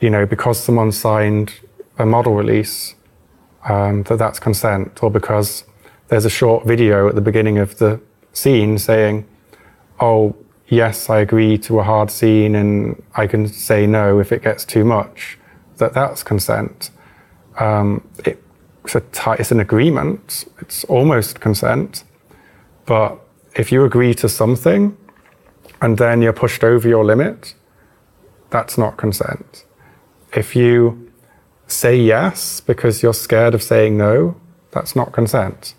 [0.02, 1.54] you know, because someone signed
[1.98, 2.96] a model release,
[3.70, 5.64] um, that that's consent, or because
[6.10, 8.00] there's a short video at the beginning of the
[8.34, 9.26] scene saying,
[10.00, 10.36] oh,
[10.68, 14.66] yes, I agree to a hard scene and I can say no if it gets
[14.66, 15.38] too much,
[15.78, 16.92] that that's consent.
[17.60, 18.44] Um, it,
[18.84, 22.04] it's, a t- it's an agreement, it's almost consent.
[22.86, 23.20] But
[23.56, 24.96] if you agree to something
[25.82, 27.56] and then you're pushed over your limit,
[28.50, 29.66] that's not consent.
[30.34, 31.12] If you
[31.68, 34.40] say yes because you're scared of saying no,
[34.72, 35.76] that's not consent.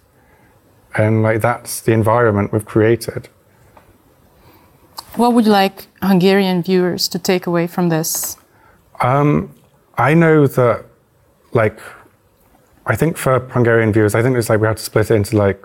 [0.97, 3.29] And like that's the environment we've created.
[5.19, 8.37] What would you like Hungarian viewers to take away from this?
[9.01, 9.53] Um,
[9.97, 10.85] I know that,
[11.53, 11.81] like,
[12.87, 15.37] I think for Hungarian viewers, I think it's like we have to split it into
[15.37, 15.61] like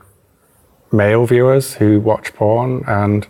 [0.91, 3.27] male viewers who watch porn and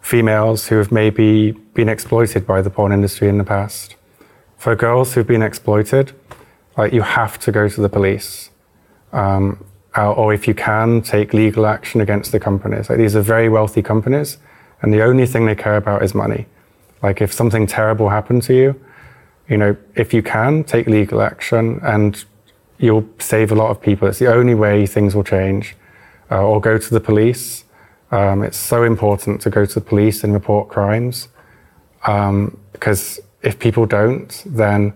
[0.00, 3.96] females who have maybe been exploited by the porn industry in the past.
[4.58, 6.12] For girls who've been exploited,
[6.76, 8.50] like you have to go to the police,
[9.12, 9.64] um,
[9.96, 12.88] or if you can, take legal action against the companies.
[12.88, 14.38] Like these are very wealthy companies,
[14.82, 16.46] and the only thing they care about is money.
[17.02, 18.80] Like if something terrible happened to you,
[19.48, 22.24] you know, if you can, take legal action and
[22.78, 24.08] you'll save a lot of people.
[24.08, 25.76] It's the only way things will change.
[26.30, 27.64] Uh, or go to the police.
[28.10, 31.28] Um, it's so important to go to the police and report crimes
[32.06, 34.94] um, because if people don't, then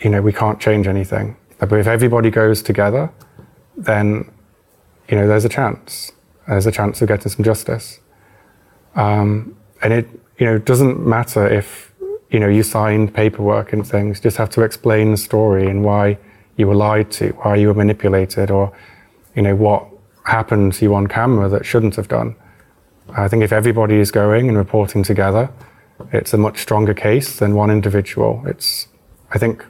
[0.00, 1.36] you know we can't change anything.
[1.58, 3.10] But if everybody goes together,
[3.76, 4.30] then
[5.08, 6.12] you know there's a chance.
[6.48, 8.00] There's a chance of getting some justice.
[8.94, 11.92] Um, and it you know doesn't matter if
[12.32, 14.18] you know, you signed paperwork and things.
[14.18, 16.18] Just have to explain the story and why
[16.56, 18.72] you were lied to, why you were manipulated, or,
[19.36, 19.86] you know, what
[20.24, 22.34] happened to you on camera that shouldn't have done.
[23.10, 25.50] I think if everybody is going and reporting together,
[26.10, 28.42] it's a much stronger case than one individual.
[28.46, 28.88] It's,
[29.30, 29.66] I think,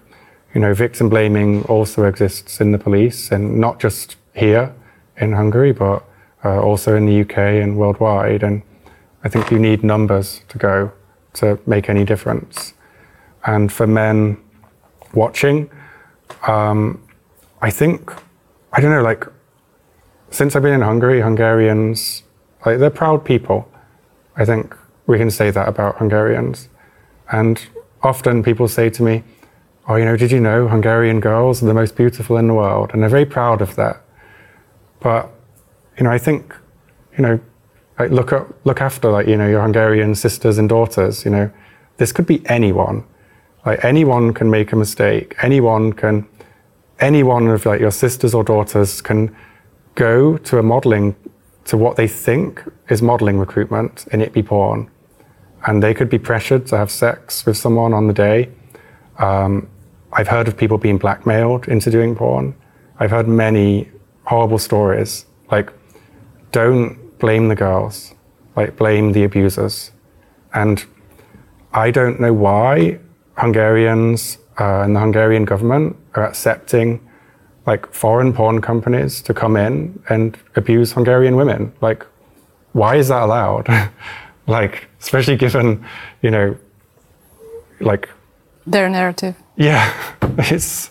[0.54, 4.72] you know, victim blaming also exists in the police and not just here
[5.16, 6.04] in Hungary, but
[6.44, 8.44] uh, also in the UK and worldwide.
[8.44, 8.62] And
[9.24, 10.92] I think you need numbers to go
[11.34, 12.74] to make any difference.
[13.46, 14.36] And for men
[15.14, 15.70] watching,
[16.46, 17.02] um,
[17.60, 18.12] I think,
[18.72, 19.26] I don't know, like,
[20.30, 22.22] since I've been in Hungary, Hungarians,
[22.64, 23.70] like, they're proud people.
[24.36, 26.68] I think we can say that about Hungarians.
[27.30, 27.60] And
[28.02, 29.22] often people say to me,
[29.88, 32.90] Oh, you know, did you know Hungarian girls are the most beautiful in the world?
[32.92, 34.00] And they're very proud of that.
[35.00, 35.28] But,
[35.98, 36.54] you know, I think,
[37.18, 37.40] you know,
[38.02, 41.24] like look at, look after like you know your Hungarian sisters and daughters.
[41.24, 41.50] You know,
[41.98, 43.04] this could be anyone.
[43.64, 45.34] Like anyone can make a mistake.
[45.42, 46.26] Anyone can,
[46.98, 49.34] anyone of like your sisters or daughters can
[49.94, 51.14] go to a modeling
[51.64, 54.90] to what they think is modeling recruitment and it be porn,
[55.66, 58.50] and they could be pressured to have sex with someone on the day.
[59.18, 59.68] Um,
[60.12, 62.54] I've heard of people being blackmailed into doing porn.
[62.98, 63.88] I've heard many
[64.24, 65.24] horrible stories.
[65.50, 65.72] Like,
[66.50, 68.14] don't blame the girls,
[68.56, 69.92] like blame the abusers.
[70.52, 70.84] And
[71.72, 72.98] I don't know why
[73.38, 77.00] Hungarians uh, and the Hungarian government are accepting
[77.64, 81.72] like foreign porn companies to come in and abuse Hungarian women.
[81.80, 82.04] Like,
[82.72, 83.68] why is that allowed?
[84.48, 85.86] like, especially given,
[86.22, 86.56] you know,
[87.80, 88.10] like
[88.66, 89.36] their narrative.
[89.56, 89.94] Yeah,
[90.38, 90.90] it's.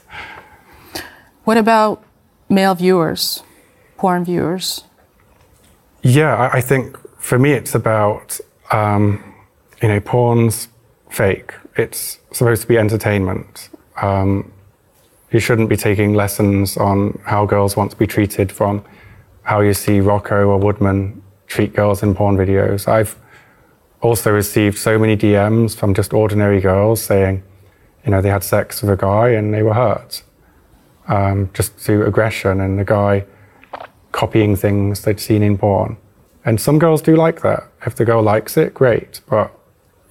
[1.43, 2.03] What about
[2.47, 3.43] male viewers,
[3.97, 4.85] porn viewers?
[6.03, 8.39] Yeah, I, I think for me it's about
[8.71, 9.23] um,
[9.81, 10.67] you know porn's
[11.09, 11.53] fake.
[11.77, 13.69] It's supposed to be entertainment.
[14.01, 14.51] Um,
[15.31, 18.83] you shouldn't be taking lessons on how girls want to be treated from
[19.43, 22.87] how you see Rocco or Woodman treat girls in porn videos.
[22.87, 23.17] I've
[24.01, 27.43] also received so many DMs from just ordinary girls saying,
[28.05, 30.23] you know, they had sex with a guy and they were hurt
[31.07, 33.25] um, just through aggression and the guy
[34.21, 35.97] copying things they'd seen in porn.
[36.45, 37.63] And some girls do like that.
[37.87, 39.51] If the girl likes it, great, but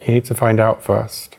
[0.00, 1.36] you need to find out first.